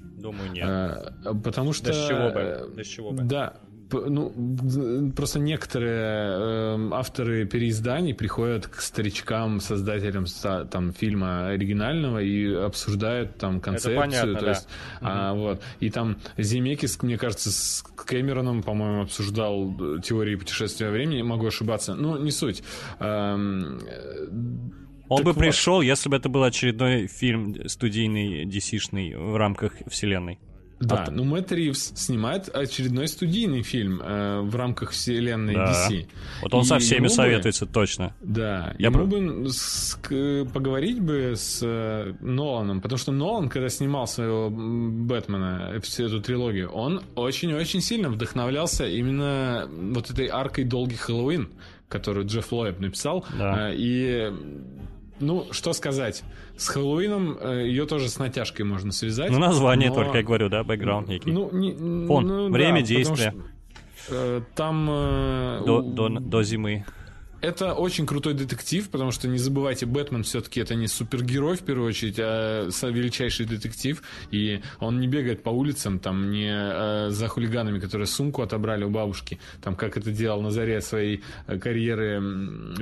[0.00, 0.68] Думаю, нет.
[0.68, 1.86] Э, потому что...
[1.86, 2.74] Да с чего бы?
[2.74, 3.22] Да с чего бы?
[3.22, 3.54] Да,
[3.92, 10.26] ну, просто некоторые э, авторы переизданий приходят к старичкам, создателям
[10.70, 13.94] там фильма оригинального и обсуждают там концепцию.
[13.94, 14.68] Это понятно, то есть,
[15.00, 15.30] да.
[15.30, 15.40] а, угу.
[15.40, 15.62] вот.
[15.80, 21.94] И там Земекис, мне кажется, с Кэмероном, по-моему, обсуждал э, теории путешествия времени, могу ошибаться.
[21.94, 22.62] Ну, не суть.
[22.98, 23.80] Эм,
[25.08, 25.38] он так бы вот.
[25.38, 30.38] пришел, если бы это был очередной фильм студийный, DC-шный в рамках вселенной.
[30.82, 31.12] Да, От...
[31.12, 35.70] ну Мэтт Ривз снимает очередной студийный фильм э, в рамках вселенной да.
[35.70, 36.06] DC.
[36.42, 38.14] Вот он и со всеми советуется, бы, точно.
[38.20, 43.68] Да, Я ему бы с, к, поговорить бы с э, Ноланом, потому что Нолан, когда
[43.68, 50.96] снимал своего Бэтмена, всю эту трилогию, он очень-очень сильно вдохновлялся именно вот этой аркой «Долгий
[50.96, 51.48] Хэллоуин»,
[51.88, 53.24] которую Джефф Лоэб написал.
[53.38, 53.70] Да.
[53.70, 54.32] Э, и
[55.22, 56.22] ну, что сказать.
[56.56, 59.30] С Хэллоуином э, ее тоже с натяжкой можно связать.
[59.30, 59.94] Ну, название но...
[59.94, 61.30] только, я говорю, да, бэкграунд некий.
[61.30, 61.72] Ну, не,
[62.06, 63.34] Фон, ну, время да, действия.
[64.04, 64.88] Что, э, там...
[64.90, 66.84] Э, до, до, до зимы.
[67.40, 71.88] Это очень крутой детектив, потому что не забывайте, Бэтмен все-таки это не супергерой в первую
[71.88, 74.00] очередь, а величайший детектив,
[74.30, 78.90] и он не бегает по улицам, там не э, за хулиганами, которые сумку отобрали у
[78.90, 82.22] бабушки, там как это делал на заре своей э, карьеры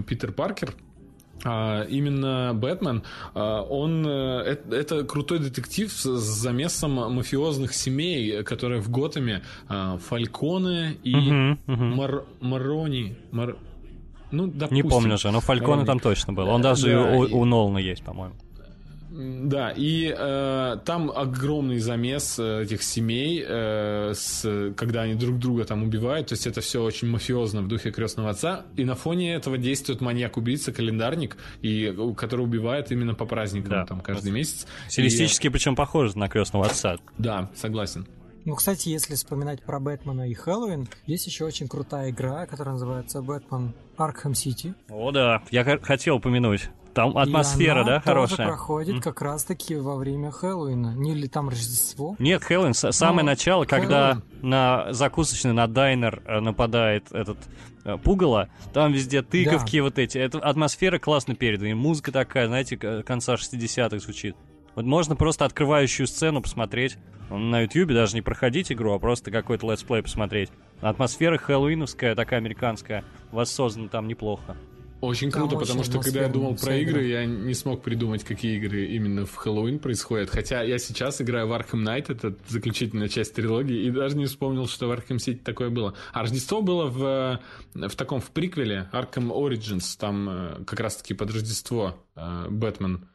[0.07, 0.75] Питер Паркер,
[1.45, 3.03] именно Бэтмен,
[3.35, 10.97] а, он э, это, крутой детектив с замесом мафиозных семей, которые в Готэме а, Фальконе
[11.03, 11.15] и.
[11.67, 13.17] Мар, Марони.
[13.31, 13.57] Мар...
[14.31, 14.75] Ну, допустим.
[14.77, 16.49] Не помню же, но Фальконе там точно был.
[16.49, 18.35] Он даже да, у, у Нолана есть, по-моему.
[19.11, 25.65] Да, и э, там огромный замес э, этих семей, э, с, когда они друг друга
[25.65, 29.35] там убивают, то есть это все очень мафиозно в духе крестного отца, и на фоне
[29.35, 33.87] этого действует маньяк-убийца, календарник, и, который убивает именно по праздникам да.
[33.87, 34.67] там каждый месяц.
[34.89, 35.51] Стилистически и...
[35.51, 36.97] причем похоже на крестного отца.
[37.19, 38.07] Да, согласен.
[38.45, 43.21] Ну, кстати, если вспоминать про Бэтмена и Хэллоуин, есть еще очень крутая игра, которая называется
[43.21, 44.75] Бэтмен Аркхэм Сити.
[44.89, 46.71] О, да, я хотел упомянуть.
[46.95, 48.37] Там атмосфера, да, хорошая?
[48.39, 49.01] Тоже проходит mm.
[49.01, 50.95] как раз-таки во время Хэллоуина.
[50.97, 52.17] Не или там Рождество?
[52.19, 53.31] Нет, Хэллоуин, самое Но...
[53.31, 54.25] начало, когда Хэллоуин.
[54.43, 57.39] на закусочный, на дайнер э, нападает этот
[57.85, 59.83] э, пугало, там везде тыковки да.
[59.85, 60.19] вот эти.
[60.19, 61.71] Это атмосфера классно передана.
[61.71, 64.37] И музыка такая, знаете, конца 60-х звучит.
[64.75, 66.97] Вот можно просто открывающую сцену посмотреть.
[67.29, 70.51] На Ютьюбе даже не проходить игру, а просто какой-то летсплей посмотреть.
[70.81, 74.57] Атмосфера хэллоуиновская, такая американская, воссоздана там неплохо.
[75.01, 78.57] Очень круто, Там потому что когда я думал про игры, я не смог придумать, какие
[78.57, 80.31] игры именно в Хэллоуин происходят.
[80.31, 84.67] Хотя я сейчас играю в Arkham Knight, это заключительная часть трилогии, и даже не вспомнил,
[84.67, 85.95] что в Arkham City такое было.
[86.13, 87.41] А Рождество было в,
[87.75, 93.07] в таком, в приквеле Arkham Origins, там э, как раз-таки под Рождество э, Бэтмен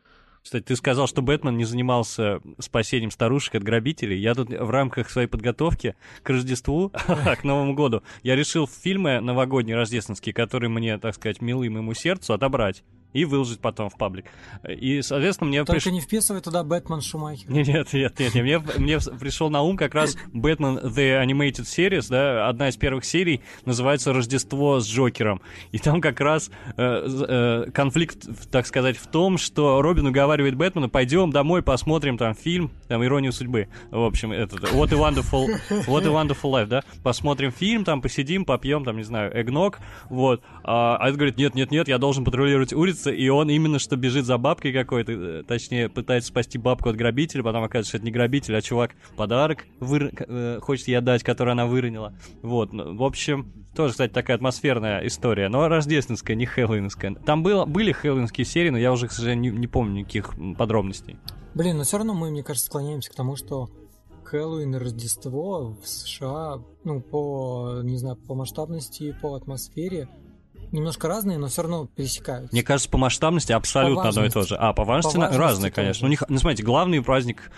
[0.45, 4.19] кстати, ты сказал, что Бэтмен не занимался спасением старушек от грабителей.
[4.19, 6.91] Я тут в рамках своей подготовки к Рождеству,
[7.39, 12.35] к Новому году, я решил фильмы новогодние рождественские, которые мне, так сказать, милы моему сердцу,
[12.35, 12.83] отобрать
[13.15, 14.25] и выложить потом в паблик.
[14.67, 15.63] И, соответственно, мне...
[15.63, 15.93] Только приш...
[15.93, 17.49] не вписывай туда Бэтмен Шумахер.
[17.49, 22.07] Нет, нет, нет, нет, мне, мне пришел на ум как раз Бэтмен The Animated Series,
[22.09, 25.41] да, одна из первых серий называется «Рождество с Джокером».
[25.71, 30.89] И там как раз э, э, конфликт, так сказать, в том, что Робин уговаривает Бэтмена,
[30.89, 33.69] пойдем домой, посмотрим там фильм, там «Иронию судьбы».
[33.91, 35.47] В общем, этот What a Wonderful,
[35.87, 40.41] What a Wonderful Life, да, посмотрим фильм, там посидим, попьем, там, не знаю, эгног, вот.
[40.65, 43.79] А, а это говорит, нет, нет, нет, я должен патрулировать улицы, находится, и он именно
[43.79, 47.97] что бежит за бабкой какой-то, э, точнее, пытается спасти бабку от грабителя, потом оказывается, что
[47.97, 50.11] это не грабитель, а чувак подарок выр...
[50.17, 52.13] э, хочет ей отдать, который она выронила.
[52.41, 57.15] Вот, ну, в общем, тоже, кстати, такая атмосферная история, но рождественская, не хэллоуинская.
[57.15, 61.17] Там было, были хэллоуинские серии, но я уже, к сожалению, не, не помню никаких подробностей.
[61.53, 63.69] Блин, но все равно мы, мне кажется, склоняемся к тому, что
[64.25, 70.09] Хэллоуин и Рождество в США, ну, по, не знаю, по масштабности, по атмосфере,
[70.75, 72.53] немножко разные, но все равно пересекаются.
[72.53, 74.55] Мне кажется, по масштабности абсолютно по одно и то же.
[74.55, 76.07] А, по важности, по важности разные, конечно.
[76.07, 77.51] У них, ну, смотрите, главный праздник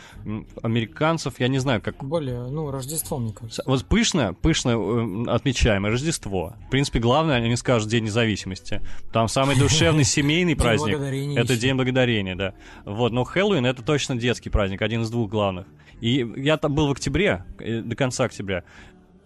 [0.62, 2.04] американцев, я не знаю, как...
[2.04, 3.64] Более, ну, Рождество, мне кажется.
[3.66, 6.56] Вот пышно, пышно э, отмечаемое Рождество.
[6.68, 8.82] В принципе, главное, они скажут День независимости.
[9.12, 10.98] Там самый душевный семейный праздник.
[11.38, 12.54] Это День благодарения, да.
[12.86, 15.66] Вот, но Хэллоуин это точно детский праздник, один из двух главных.
[16.00, 18.64] И я там был в октябре, э, до конца октября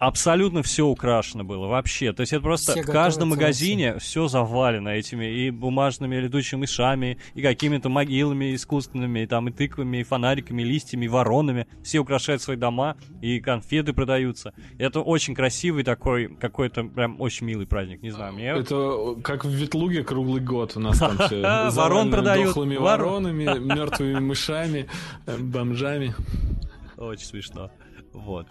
[0.02, 2.12] абсолютно все украшено было вообще.
[2.12, 7.18] То есть это просто все в каждом магазине все завалено этими и бумажными летучими мышами,
[7.34, 11.68] и какими-то могилами искусственными, и там и тыквами, и фонариками, и листьями, и воронами.
[11.84, 14.52] Все украшают свои дома, и конфеты продаются.
[14.76, 18.32] Это очень красивый такой, какой-то прям очень милый праздник, не знаю.
[18.32, 18.48] Мне...
[18.48, 21.42] Это как в Ветлуге круглый год у нас там все.
[21.70, 22.48] Ворон продают.
[22.48, 24.88] Дохлыми воронами, мертвыми мышами,
[25.38, 26.12] бомжами.
[26.96, 27.70] Очень смешно.
[28.12, 28.48] Вот.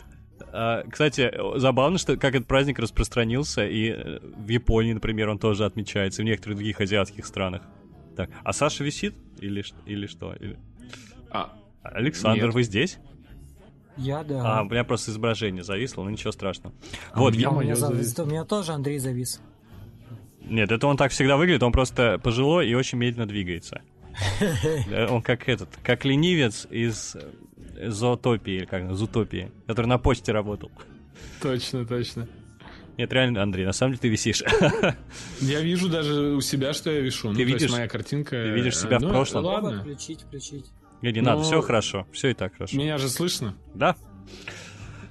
[0.52, 5.66] А, кстати, забавно, что как этот праздник распространился, и э, в Японии, например, он тоже
[5.66, 7.62] отмечается, и в некоторых других азиатских странах.
[8.16, 9.16] Так, а Саша висит?
[9.40, 10.34] Или, или что?
[10.34, 10.58] Или...
[11.30, 12.54] А, Александр, нет.
[12.54, 13.00] вы здесь?
[13.98, 14.60] Я, да.
[14.60, 16.74] А, у меня просто изображение зависло, но ничего страшного.
[17.12, 17.50] А вот, у, меня, я...
[17.50, 18.18] у, меня завис...
[18.20, 19.42] у меня тоже Андрей завис.
[20.42, 23.82] Нет, это он так всегда выглядит, он просто пожилой и очень медленно двигается.
[24.90, 27.16] Э, он как этот, как ленивец из
[27.90, 30.72] Зоотопии, как Зутопии, который на почте работал.
[31.42, 32.28] Точно, точно.
[32.98, 34.44] Нет, реально, Андрей, на самом деле ты висишь.
[35.40, 37.34] Я вижу даже у себя, что я вишу.
[37.34, 38.32] Ты ну, видишь моя картинка.
[38.32, 39.46] Ты видишь себя ну, в прошлом.
[39.46, 39.82] Ладно.
[39.82, 40.66] Включить, включить.
[41.02, 41.32] Не, не Но...
[41.32, 42.78] надо, все хорошо, все и так хорошо.
[42.78, 43.56] Меня же слышно?
[43.74, 43.96] Да.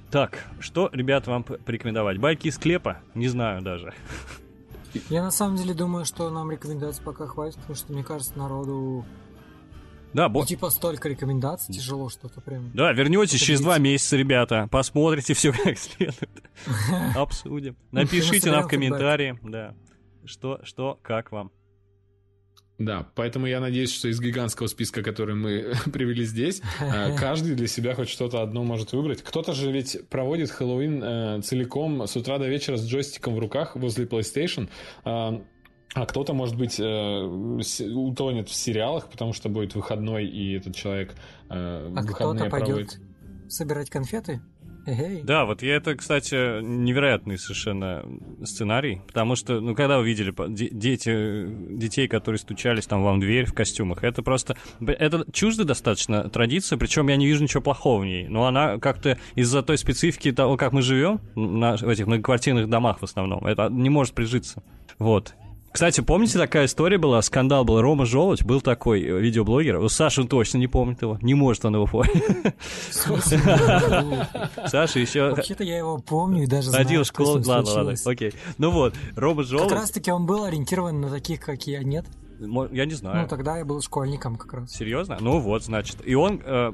[0.09, 2.17] Так, что, ребята, вам порекомендовать?
[2.17, 2.99] Байки из клепа?
[3.13, 3.93] Не знаю даже.
[5.09, 9.05] Я на самом деле думаю, что нам рекомендаций пока хватит, потому что, мне кажется, народу
[10.13, 10.41] да, бо...
[10.41, 12.71] Ну, типа столько рекомендаций, тяжело что-то прям.
[12.73, 16.29] Да, вернетесь через два месяца, ребята, посмотрите все как следует,
[17.15, 17.75] обсудим.
[17.91, 19.75] Напишите нам в комментарии, да,
[20.25, 21.51] что, что, как вам.
[22.85, 27.67] Да, поэтому я надеюсь, что из гигантского списка, который мы привели здесь, э, каждый для
[27.67, 29.21] себя хоть что-то одно может выбрать.
[29.21, 33.75] Кто-то же ведь проводит Хэллоуин э, целиком с утра до вечера с джойстиком в руках
[33.75, 34.69] возле PlayStation.
[35.93, 41.15] А кто-то, может быть, э, утонет в сериалах, потому что будет выходной, и этот человек
[41.49, 42.99] э, А выходные кто-то пойдет проводит.
[43.49, 44.41] собирать конфеты?
[44.87, 48.03] Эй, Да, вот я это, кстати, невероятный совершенно
[48.43, 51.45] сценарий, потому что, ну, когда вы видели дети,
[51.77, 56.79] детей, которые стучались там вам в дверь в костюмах, это просто, это чуждо достаточно традиция,
[56.79, 60.57] причем я не вижу ничего плохого в ней, но она как-то из-за той специфики того,
[60.57, 64.63] как мы живем на, в этих многоквартирных домах в основном, это не может прижиться.
[64.97, 65.35] Вот.
[65.71, 70.25] Кстати, помните, такая история была, скандал был, Рома Желудь, был такой э, видеоблогер, у Саша
[70.25, 72.11] точно не помнит его, не может он его помнить.
[74.67, 77.41] Саша еще Вообще-то я его помню и даже Ходил в школу.
[77.45, 78.33] Ладно, ладно, окей.
[78.57, 82.05] Ну вот, Рома Как Желудь, раз таки он был ориентирован на таких, как я, нет?
[82.71, 83.21] Я не знаю.
[83.21, 84.71] Ну, тогда я был школьником как раз.
[84.71, 85.17] Серьезно?
[85.19, 85.97] Ну вот, значит.
[86.05, 86.71] И он э,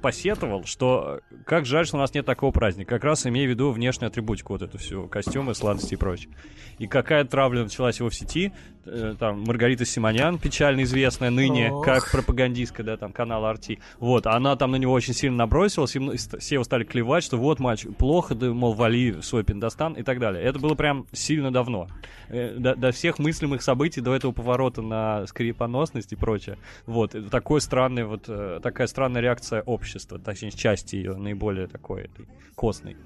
[0.00, 2.94] посетовал, что э, как жаль, что у нас нет такого праздника.
[2.94, 6.32] Как раз имея в виду внешнюю атрибутику, вот эту всю, костюмы, сладости и прочее.
[6.78, 8.52] И какая травля началась его в сети.
[8.90, 11.84] Э, там Маргарита Симонян, печально известная ныне, Ох.
[11.84, 13.78] как пропагандистка, да, там, канала RT.
[13.98, 17.60] Вот, она там на него очень сильно набросилась, и все его стали клевать, что вот,
[17.60, 20.42] мальчик, плохо, да, мол, вали свой пиндостан и так далее.
[20.42, 21.88] Это было прям сильно давно.
[22.28, 26.58] Э, До, до всех мыслимых событий, до этого поворота на скрипоносность и прочее.
[26.86, 32.26] Вот, такой странный, вот, э, такая странная реакция общества, точнее, части ее, наиболее такой, этой,
[32.54, 32.96] костной.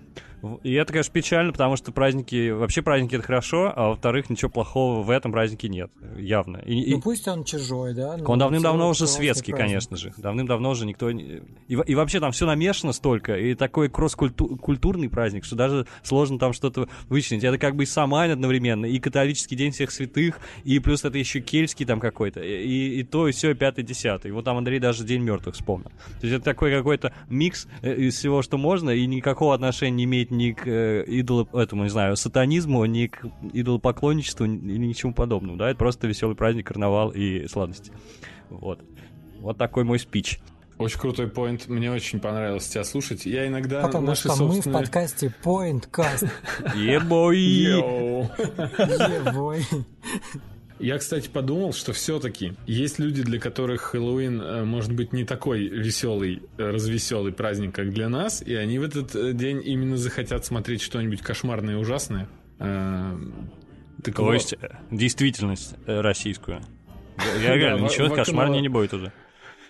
[0.64, 5.00] И это, конечно, печально, потому что праздники, вообще праздники это хорошо, а во-вторых, ничего плохого
[5.02, 6.56] в этом празднике нет, явно.
[6.56, 8.16] И, Ну пусть он чужой, да?
[8.16, 9.68] но он давным-давно уже светский, праздник.
[9.68, 10.12] конечно же.
[10.16, 11.12] Давным-давно уже никто...
[11.12, 16.38] не- И, и вообще там все намешано столько, и такой кросс-культурный праздник, что даже сложно
[16.40, 17.44] там что-то вычленить.
[17.44, 21.40] Это как бы и Самайн одновременно, и католический день всех святых, и плюс это еще
[21.40, 24.32] кельтский там какой-то, и, и то, и все, и пятый, десятый.
[24.32, 25.90] Вот там Андрей даже День мертвых вспомнил.
[26.20, 30.04] То есть это такой какой-то микс э, из всего, что можно, и никакого отношения не
[30.04, 34.96] имеет ни к э, идолу, этому, не знаю, сатанизму, ни к идолопоклонничеству, ни, ни к
[34.96, 37.92] чему подобному, да, это просто веселый праздник, карнавал и сладости.
[38.50, 38.80] Вот.
[39.38, 40.40] Вот такой мой спич.
[40.78, 41.68] Очень крутой поинт.
[41.68, 43.26] Мне очень понравилось тебя слушать.
[43.26, 44.80] Я иногда Потому наши что мы в собственные...
[44.80, 46.28] подкасте Pointcast.
[46.74, 47.38] Ебой!
[47.38, 49.64] Ебой.
[50.82, 55.68] Я, кстати, подумал, что все-таки есть люди, для которых Хэллоуин э, может быть не такой
[55.68, 60.44] веселый, э, развеселый праздник, как для нас, и они в этот э, день именно захотят
[60.44, 62.28] смотреть что-нибудь кошмарное и ужасное.
[62.58, 64.54] Так То вот, есть
[64.90, 66.60] действительность российскую.
[67.40, 68.54] Я, в- ничего в кошмар окно.
[68.54, 69.12] мне не будет уже.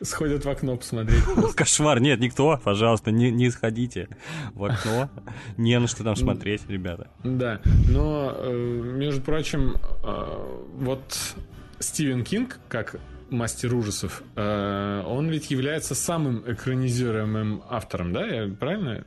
[0.03, 1.22] Сходят в окно посмотреть.
[1.57, 4.09] Кошмар, нет, никто, пожалуйста, не, не сходите
[4.55, 5.11] в окно.
[5.57, 7.09] Не на что там смотреть, ребята.
[7.24, 11.34] Да, но, э, между прочим, э, вот
[11.78, 12.96] Стивен Кинг, как
[13.30, 18.26] мастер ужасов, э, он ведь является самым экранизируемым автором, да?
[18.26, 19.05] Я правильно?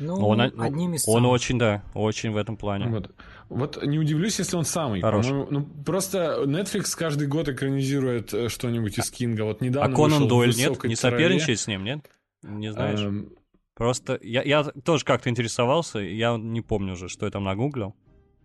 [0.00, 1.30] Ну, Он, одним из он самых.
[1.30, 2.88] очень, да, очень в этом плане.
[2.88, 3.10] Вот.
[3.48, 5.00] Вот не удивлюсь, если он самый.
[5.00, 5.26] Хорош.
[5.26, 9.42] Ну, просто Netflix каждый год экранизирует э, что-нибудь из Кинга.
[9.42, 10.70] Вот А недавно Конан вышел Дойль «В нет?
[10.84, 10.96] Не траве».
[10.96, 12.10] соперничает с ним, нет?
[12.42, 13.00] Не знаешь?
[13.00, 13.32] Эм,
[13.74, 17.96] Просто я, я тоже как-то интересовался, я не помню уже, что я там нагуглил.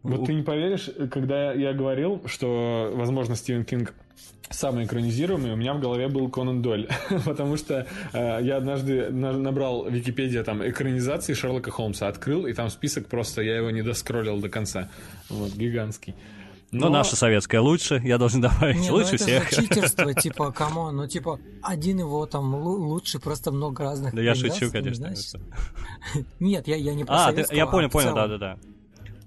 [0.04, 3.94] Вот ты не поверишь, когда я говорил, что, возможно, Стивен Кинг
[4.50, 6.90] самый экранизируемый, у меня в голове был Конан Дойль.
[7.26, 12.70] Потому что э, я однажды на- набрал Википедия там экранизации Шерлока Холмса, открыл, и там
[12.70, 14.90] список просто, я его не доскроллил до конца.
[15.30, 16.16] Вот, гигантский.
[16.72, 19.50] Но, наша советская лучше, я должен добавить, Не, ну лучше это всех.
[19.52, 24.14] же читерство, типа, come on, ну типа, один его там лу- лучше, просто много разных
[24.14, 25.12] Да я шучу, конечно.
[26.40, 28.58] Нет, я, я не про А, ты- я а понял, понял, да-да-да.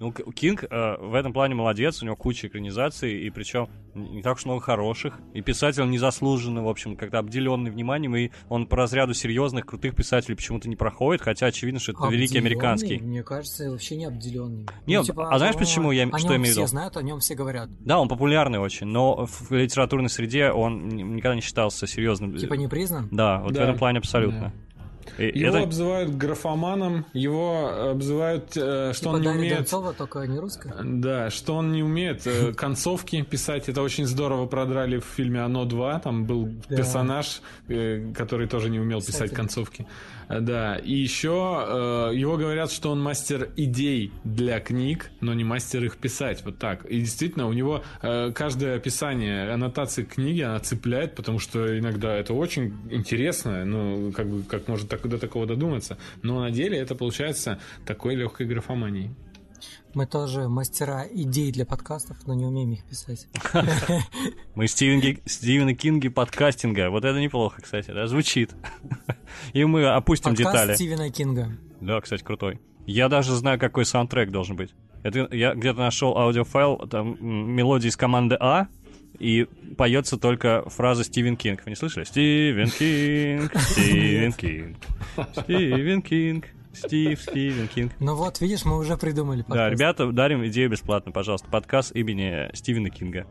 [0.03, 4.35] Ну, Кинг э, в этом плане молодец, у него куча экранизаций, и причем не так
[4.35, 5.17] уж много хороших.
[5.33, 10.35] И писатель незаслуженно, в общем, как-то обделенный вниманием, и он по разряду серьезных, крутых писателей
[10.35, 12.49] почему-то не проходит, хотя очевидно, что это великий Обделённый?
[12.49, 12.99] американский.
[12.99, 14.67] Мне кажется, вообще не обделенный.
[14.87, 16.67] Не, а знаешь, почему я- что нём имею в все виду?
[16.67, 17.69] знают, о нем все говорят.
[17.79, 22.35] Да, он популярный очень, но в литературной среде он никогда не считался серьезным.
[22.35, 23.07] Типа не признан?
[23.11, 23.63] Да, вот в Да.
[23.63, 24.51] этом плане абсолютно.
[25.17, 29.57] И Его это- обзывают графоманом, его обзывают, э, что Типа он не Дарья умеет...
[29.57, 30.73] Донцова, только не русская.
[30.83, 33.69] Да, что он не умеет э, концовки писать.
[33.69, 36.01] Это очень здорово продрали в фильме «Оно 2».
[36.01, 36.75] Там был Да.
[36.77, 39.33] персонаж, э, который тоже не умел писать Кстати.
[39.35, 39.87] концовки.
[40.29, 45.43] Э, Да, и еще э, его говорят, что он мастер идей для книг, но не
[45.43, 46.43] мастер их писать.
[46.45, 46.85] Вот так.
[46.85, 52.33] И действительно, у него э, каждое описание, аннотации книги, она цепляет, потому что иногда это
[52.33, 55.97] очень интересно, ну, как бы, как может так, до такого додуматься.
[56.21, 59.11] Но на деле это получается такой легкой графоманией.
[59.93, 63.27] Мы тоже мастера идей для подкастов, но не умеем их писать.
[64.55, 66.89] Мы Стивена Кинги подкастинга.
[66.89, 68.55] Вот это неплохо, кстати, да, звучит.
[69.53, 70.75] И мы опустим детали.
[70.75, 71.57] Стивена Кинга.
[71.79, 72.59] Да, кстати, крутой.
[72.85, 74.73] Я даже знаю, какой саундтрек должен быть.
[75.03, 78.67] Это я где-то нашел аудиофайл, там мелодии из команды А,
[79.19, 79.47] и
[79.77, 81.63] поется только фраза Стивен Кинг.
[81.65, 82.03] Вы не слышали?
[82.03, 84.77] Стивен Кинг, Стивен Кинг,
[85.33, 87.93] Стивен Кинг, Стив, Стивен Кинг.
[87.99, 89.71] Ну вот, видишь, мы уже придумали Да, подкаст.
[89.73, 91.47] ребята, дарим идею бесплатно, пожалуйста.
[91.49, 93.27] Подкаст имени Стивена Кинга.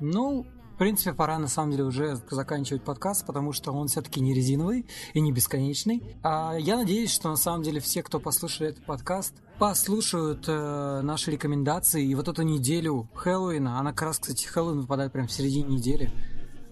[0.00, 4.34] Ну, в принципе, пора на самом деле уже заканчивать подкаст, потому что он все-таки не
[4.34, 6.02] резиновый и не бесконечный.
[6.22, 11.30] А я надеюсь, что на самом деле все, кто послушает этот подкаст, послушают э, наши
[11.30, 12.04] рекомендации.
[12.04, 16.10] И вот эту неделю Хэллоуина, она как раз, кстати, Хэллоуин выпадает прямо в середине недели,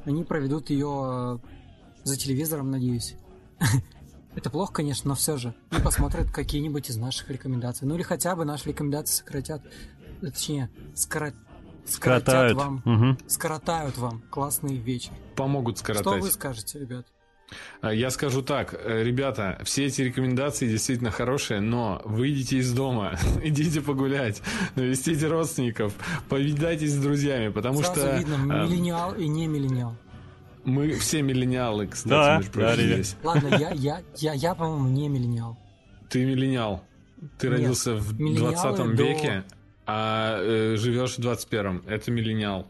[0.07, 1.41] они проведут ее
[2.03, 3.17] за телевизором, надеюсь.
[4.35, 5.55] Это плохо, конечно, но все же.
[5.77, 7.87] И посмотрят какие-нибудь из наших рекомендаций.
[7.87, 9.63] Ну или хотя бы наши рекомендации сократят,
[10.21, 11.37] точнее, скоротят,
[11.87, 12.57] Скоротают.
[12.57, 13.19] вам Мгм.
[13.27, 15.13] скоротают вам классный вечер.
[15.35, 16.23] Помогут Что скоротать.
[16.23, 17.07] вы скажете, ребят?
[17.81, 23.19] А, Я скажу так, э, ребята, все эти рекомендации действительно хорошие, но выйдите из дома,
[23.43, 24.41] идите погулять,
[24.77, 25.93] навестите родственников,
[26.29, 29.97] повидайтесь с друзьями, потому Сразу что видно, э, миллениал и не миллениал.
[30.65, 32.95] Мы все миллениалы, кстати, Да, между да, прочим, ребят.
[33.07, 33.17] здесь.
[33.23, 35.59] Ладно, я, я, я, я, по-моему, не миллениал.
[36.09, 36.85] Ты миллениал.
[37.39, 39.45] Ты Нет, родился в миллениалы 20 до- веке,
[39.87, 41.85] а э, живешь в 21-м.
[41.87, 42.67] Это миллениал.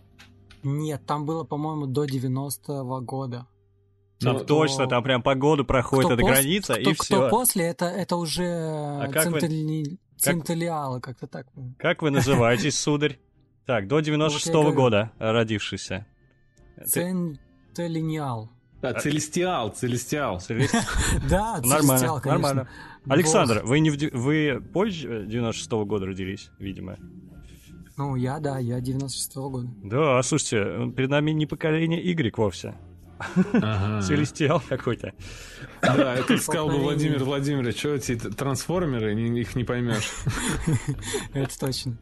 [0.62, 3.47] Нет, там было, по-моему, до 90-го года.
[4.20, 7.03] Там Ну, точно, там прям по году проходит Кто эта пос- граница, кто, и кто
[7.05, 7.28] все.
[7.30, 11.47] после, это, это уже А как вы- центили- как- как-то так.
[11.78, 13.18] Как вы называетесь, сударь?
[13.64, 14.76] Так, до 96-го говорю.
[14.76, 16.07] года родившийся.
[16.93, 17.38] Ты-
[17.74, 18.50] Центилиниал.
[18.82, 20.38] А, Целестиал, Целестиал.
[20.38, 20.72] Целест-
[21.28, 22.68] Да, Нормально, целестиал, нормально.
[23.08, 26.96] Александр, вы не вы позже 96-го года родились, видимо.
[27.96, 29.68] Ну, я, да, я 96-го года.
[29.84, 32.74] Да, слушайте, перед нами не поколение Y вовсе.
[33.18, 34.00] Ага.
[34.06, 35.12] Целестиал какой-то.
[35.82, 36.78] Да, это сказал бы.
[36.78, 40.10] Владимир Владимирович, что эти трансформеры, их не поймешь.
[41.34, 41.98] Это точно.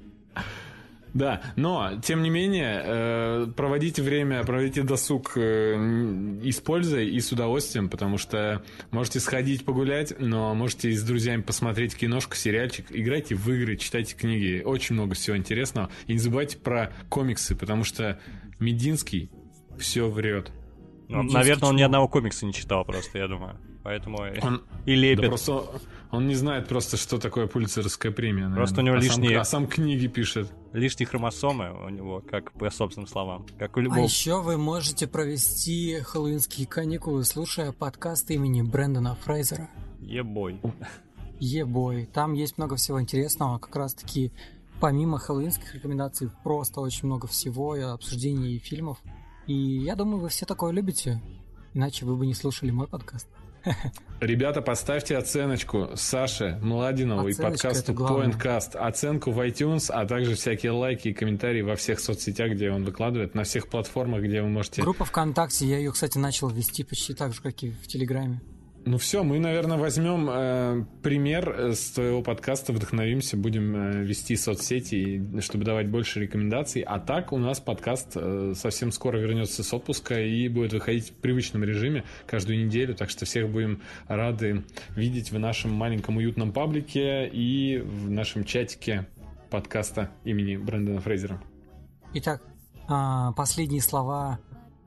[1.18, 7.88] Да, но, тем не менее, э, проводите время, проводите досуг э, н- и с удовольствием,
[7.88, 8.62] потому что
[8.92, 14.62] можете сходить погулять, но можете с друзьями посмотреть киношку, сериальчик, играйте в игры, читайте книги,
[14.64, 15.90] очень много всего интересного.
[16.06, 18.20] И не забывайте про комиксы, потому что
[18.60, 19.28] Мединский
[19.76, 20.52] все врет.
[21.08, 23.58] Ну, наверное, он ни одного комикса не читал просто, я думаю.
[23.89, 25.26] Поэтому и- Он, и да лепит.
[25.28, 25.64] просто
[26.11, 28.51] он не знает просто, что такое пульцерская премия.
[28.55, 29.01] Просто наверное.
[29.01, 30.53] у него а сам- лишние- а сам книги пишет.
[30.74, 33.47] Лишние хромосомы у него, как по собственным словам.
[33.59, 34.05] Как у А любого.
[34.05, 39.70] еще вы можете провести хэллоуинские каникулы, слушая подкаст имени Брэндона Фрейзера.
[40.03, 40.61] Ебой.
[41.41, 42.05] Ебой.
[42.12, 44.32] Там есть много всего интересного, как раз таки
[44.80, 48.99] помимо хэллоуинских рекомендаций, просто очень много всего, и обсуждений и фильмов.
[49.47, 51.22] И я думаю, вы все такое любите,
[51.72, 53.28] иначе вы бы не слушали мой подкаст.
[54.20, 57.92] Ребята, поставьте оценочку Саше Младинову и подкасту.
[57.92, 62.84] Pointcast, оценку в iTunes, а также всякие лайки и комментарии во всех соцсетях, где он
[62.84, 64.82] выкладывает, на всех платформах, где вы можете...
[64.82, 68.40] Группа ВКонтакте, я ее, кстати, начал вести почти так же, как и в Телеграме.
[68.89, 74.34] Ну все, мы, наверное, возьмем э, пример э, с твоего подкаста, вдохновимся, будем э, вести
[74.34, 76.80] соцсети, чтобы давать больше рекомендаций.
[76.80, 81.12] А так у нас подкаст э, совсем скоро вернется с отпуска и будет выходить в
[81.16, 82.95] привычном режиме каждую неделю.
[82.95, 84.64] Так что всех будем рады
[84.97, 89.07] видеть в нашем маленьком уютном паблике и в нашем чатике
[89.51, 91.43] подкаста имени Брэндона Фрейзера.
[92.14, 92.43] Итак,
[92.89, 94.39] а, последние слова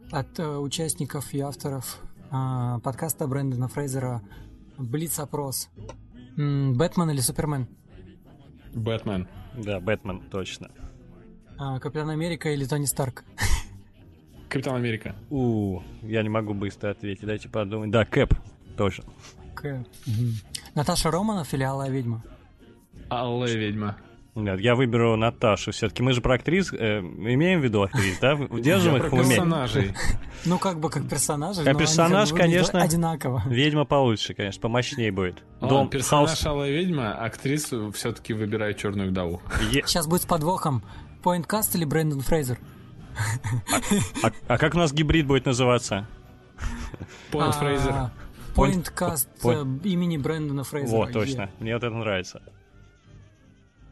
[0.10, 4.22] от э, участников и авторов а, подкаста Брэндона Фрейзера
[4.78, 5.70] Блиц-опрос.
[6.38, 7.68] Бэтмен или Супермен?
[8.74, 9.28] Бэтмен.
[9.58, 10.72] Да, Бэтмен, точно.
[11.60, 13.26] А, Капитан Америка или Тони Старк?
[14.50, 15.16] Капитан Америка.
[15.30, 17.92] У, я не могу быстро ответить, дайте подумать.
[17.92, 18.34] Да, Кэп,
[18.78, 19.04] тоже.
[19.54, 19.86] К.
[20.08, 20.34] Мгм.
[20.74, 22.24] Наташа Романов или Алая Ведьма?
[23.10, 23.98] Алая ведьма.
[24.34, 26.02] Нет, я выберу Наташу все-таки.
[26.02, 28.36] Мы же про актрис э, имеем в виду актрис, да?
[28.36, 29.24] Держим Я их в уме.
[29.26, 29.94] персонажей.
[30.44, 32.82] Ну, как бы как персонажи, они персонаж, конечно.
[32.82, 33.44] одинаково.
[33.46, 35.44] Ведьма получше, конечно, помощнее будет.
[35.60, 36.44] Дом, персонаж.
[36.48, 39.40] Алая ведьма, актрису все-таки выбираю черную вдову.
[39.86, 40.84] Сейчас будет с подвохом.
[41.22, 42.58] Поинткаст или Брэндон Фрейзер?
[44.24, 46.08] А, а как у нас гибрид будет называться?
[47.30, 47.92] Пойнт Фрейзер.
[47.92, 48.12] А,
[48.56, 50.98] Point- э, имени Брэндона Фрейзера.
[50.98, 51.52] Вот, точно.
[51.60, 52.42] Мне вот это нравится.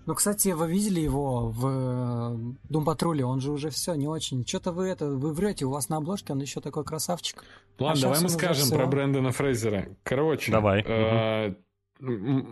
[0.09, 2.35] Ну, кстати, вы видели его в э,
[2.67, 3.23] Дум Патруле?
[3.25, 4.43] Он же уже все не очень.
[4.43, 7.43] Что-то вы это, вы врете, у вас на обложке он еще такой красавчик.
[7.77, 9.89] Ладно, А давай мы скажем про Брэндона Фрейзера.
[10.01, 10.51] Короче.
[10.51, 10.83] Давай.
[10.83, 11.53] э,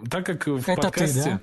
[0.07, 1.41] Так как в Это ты, подкасте...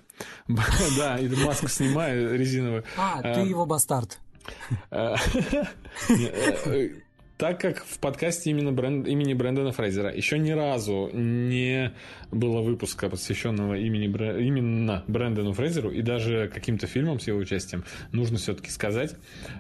[0.96, 2.84] Да, и маску снимаю резиновую.
[2.96, 4.20] А, Э, ты его бастард.
[7.36, 11.92] Так как в подкасте именно бренд, имени Брэндона Фрейзера еще ни разу не
[12.30, 18.38] было выпуска, посвященного имени, именно Брэндону Фрейзеру и даже каким-то фильмам с его участием, нужно
[18.38, 19.16] все-таки сказать,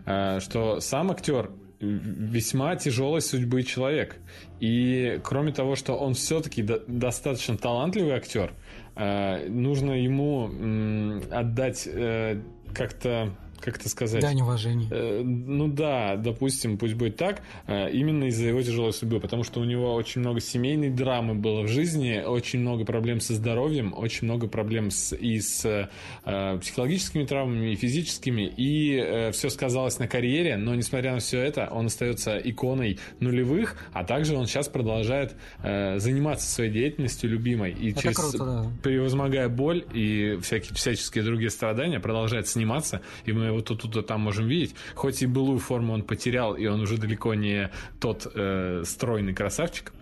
[0.06, 4.16] э, что сам актер весьма тяжелой судьбы человек.
[4.60, 8.52] И кроме того, что он все-таки до- достаточно талантливый актер,
[8.94, 12.40] э, нужно ему отдать э,
[12.72, 13.34] как-то
[13.64, 14.20] как это сказать?
[14.20, 14.86] Дань уважения.
[14.90, 19.60] Э, ну да, допустим, пусть будет так, э, именно из-за его тяжелой судьбы, потому что
[19.60, 24.26] у него очень много семейной драмы было в жизни, очень много проблем со здоровьем, очень
[24.26, 25.88] много проблем с, и с
[26.24, 31.40] э, психологическими травмами, и физическими, и э, все сказалось на карьере, но несмотря на все
[31.40, 37.72] это, он остается иконой нулевых, а также он сейчас продолжает э, заниматься своей деятельностью любимой,
[37.72, 38.70] и Это через, круто, да.
[38.82, 44.20] превозмогая боль и всякие, всяческие другие страдания, продолжает сниматься, и мы его тут, тут, там
[44.20, 44.74] можем видеть.
[44.94, 47.70] Хоть и былую форму он потерял, и он уже далеко не
[48.00, 49.92] тот э, стройный красавчик,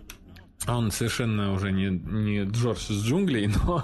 [0.67, 3.83] он совершенно уже не, не Джордж из джунглей, но,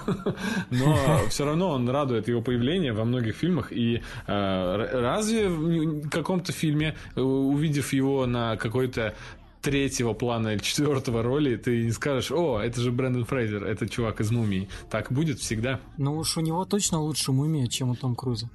[0.70, 3.72] но все равно он радует его появление во многих фильмах.
[3.72, 9.16] И э, разве в каком-то фильме, э, увидев его на какой-то
[9.62, 14.22] третьего плана или четвертого роли, ты не скажешь, о, это же Брэндон Фрейзер, это чувак
[14.22, 14.70] из «Мумии».
[14.90, 15.82] Так будет всегда.
[15.98, 18.50] Ну уж у него точно лучше мумия, чем у Том Круза.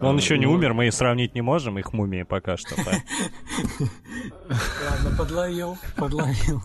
[0.00, 2.74] Он еще не умер, мы и сравнить не можем их мумии пока что.
[2.78, 3.02] Ладно,
[5.16, 6.62] подловил, подловил.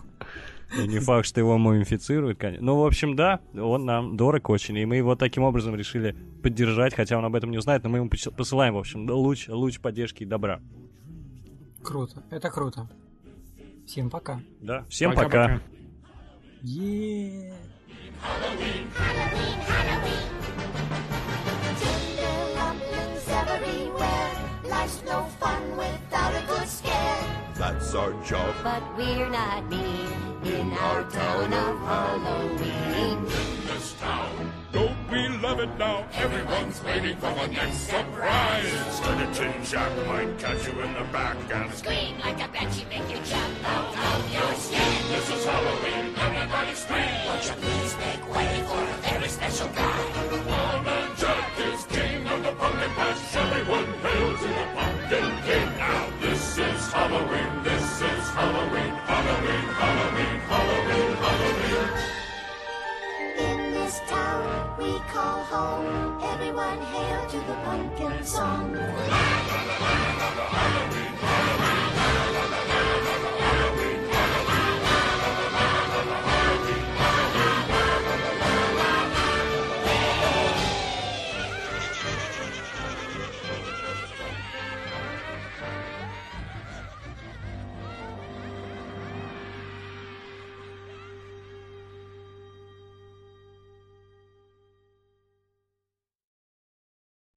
[0.76, 2.64] И не факт, что его мумифицируют, конечно.
[2.64, 6.94] Ну, в общем, да, он нам дорог очень, и мы его таким образом решили поддержать,
[6.94, 10.22] хотя он об этом не узнает, но мы ему посылаем, в общем, луч, луч поддержки
[10.22, 10.60] и добра.
[11.82, 12.88] Круто, это круто.
[13.86, 14.40] Всем пока.
[14.60, 15.24] Да, всем пока.
[15.24, 15.48] пока.
[15.48, 15.62] пока.
[16.62, 17.54] Yeah.
[18.22, 20.39] Halloween, Halloween, Halloween.
[23.62, 24.30] Everywhere.
[24.64, 27.24] Life's no fun without a good scare.
[27.54, 28.54] That's our job.
[28.62, 30.08] But we're not mean
[30.44, 33.18] in our town of Halloween.
[33.20, 33.24] In
[33.66, 34.52] this town.
[34.72, 36.06] Don't we love it now?
[36.14, 38.96] Everyone's waiting for the next surprise.
[38.96, 43.20] Skeleton Jack might catch you in the back and Scream like a banshee, make you
[43.24, 44.92] jump out of your skin.
[45.10, 47.14] This is Halloween, everybody scream.
[47.26, 49.98] Won't you please make way for a very special guy?
[50.50, 53.19] One-Man Jack is king of the pumpkin patch
[54.40, 56.08] to the Pumpkin King now.
[56.22, 61.88] This is Halloween, this is Halloween, Halloween, Halloween, Halloween, Halloween.
[63.36, 68.72] In this town we call home, everyone hail to the pumpkin song.
[68.72, 70.99] La, la, la, la, la, la, la, Halloween.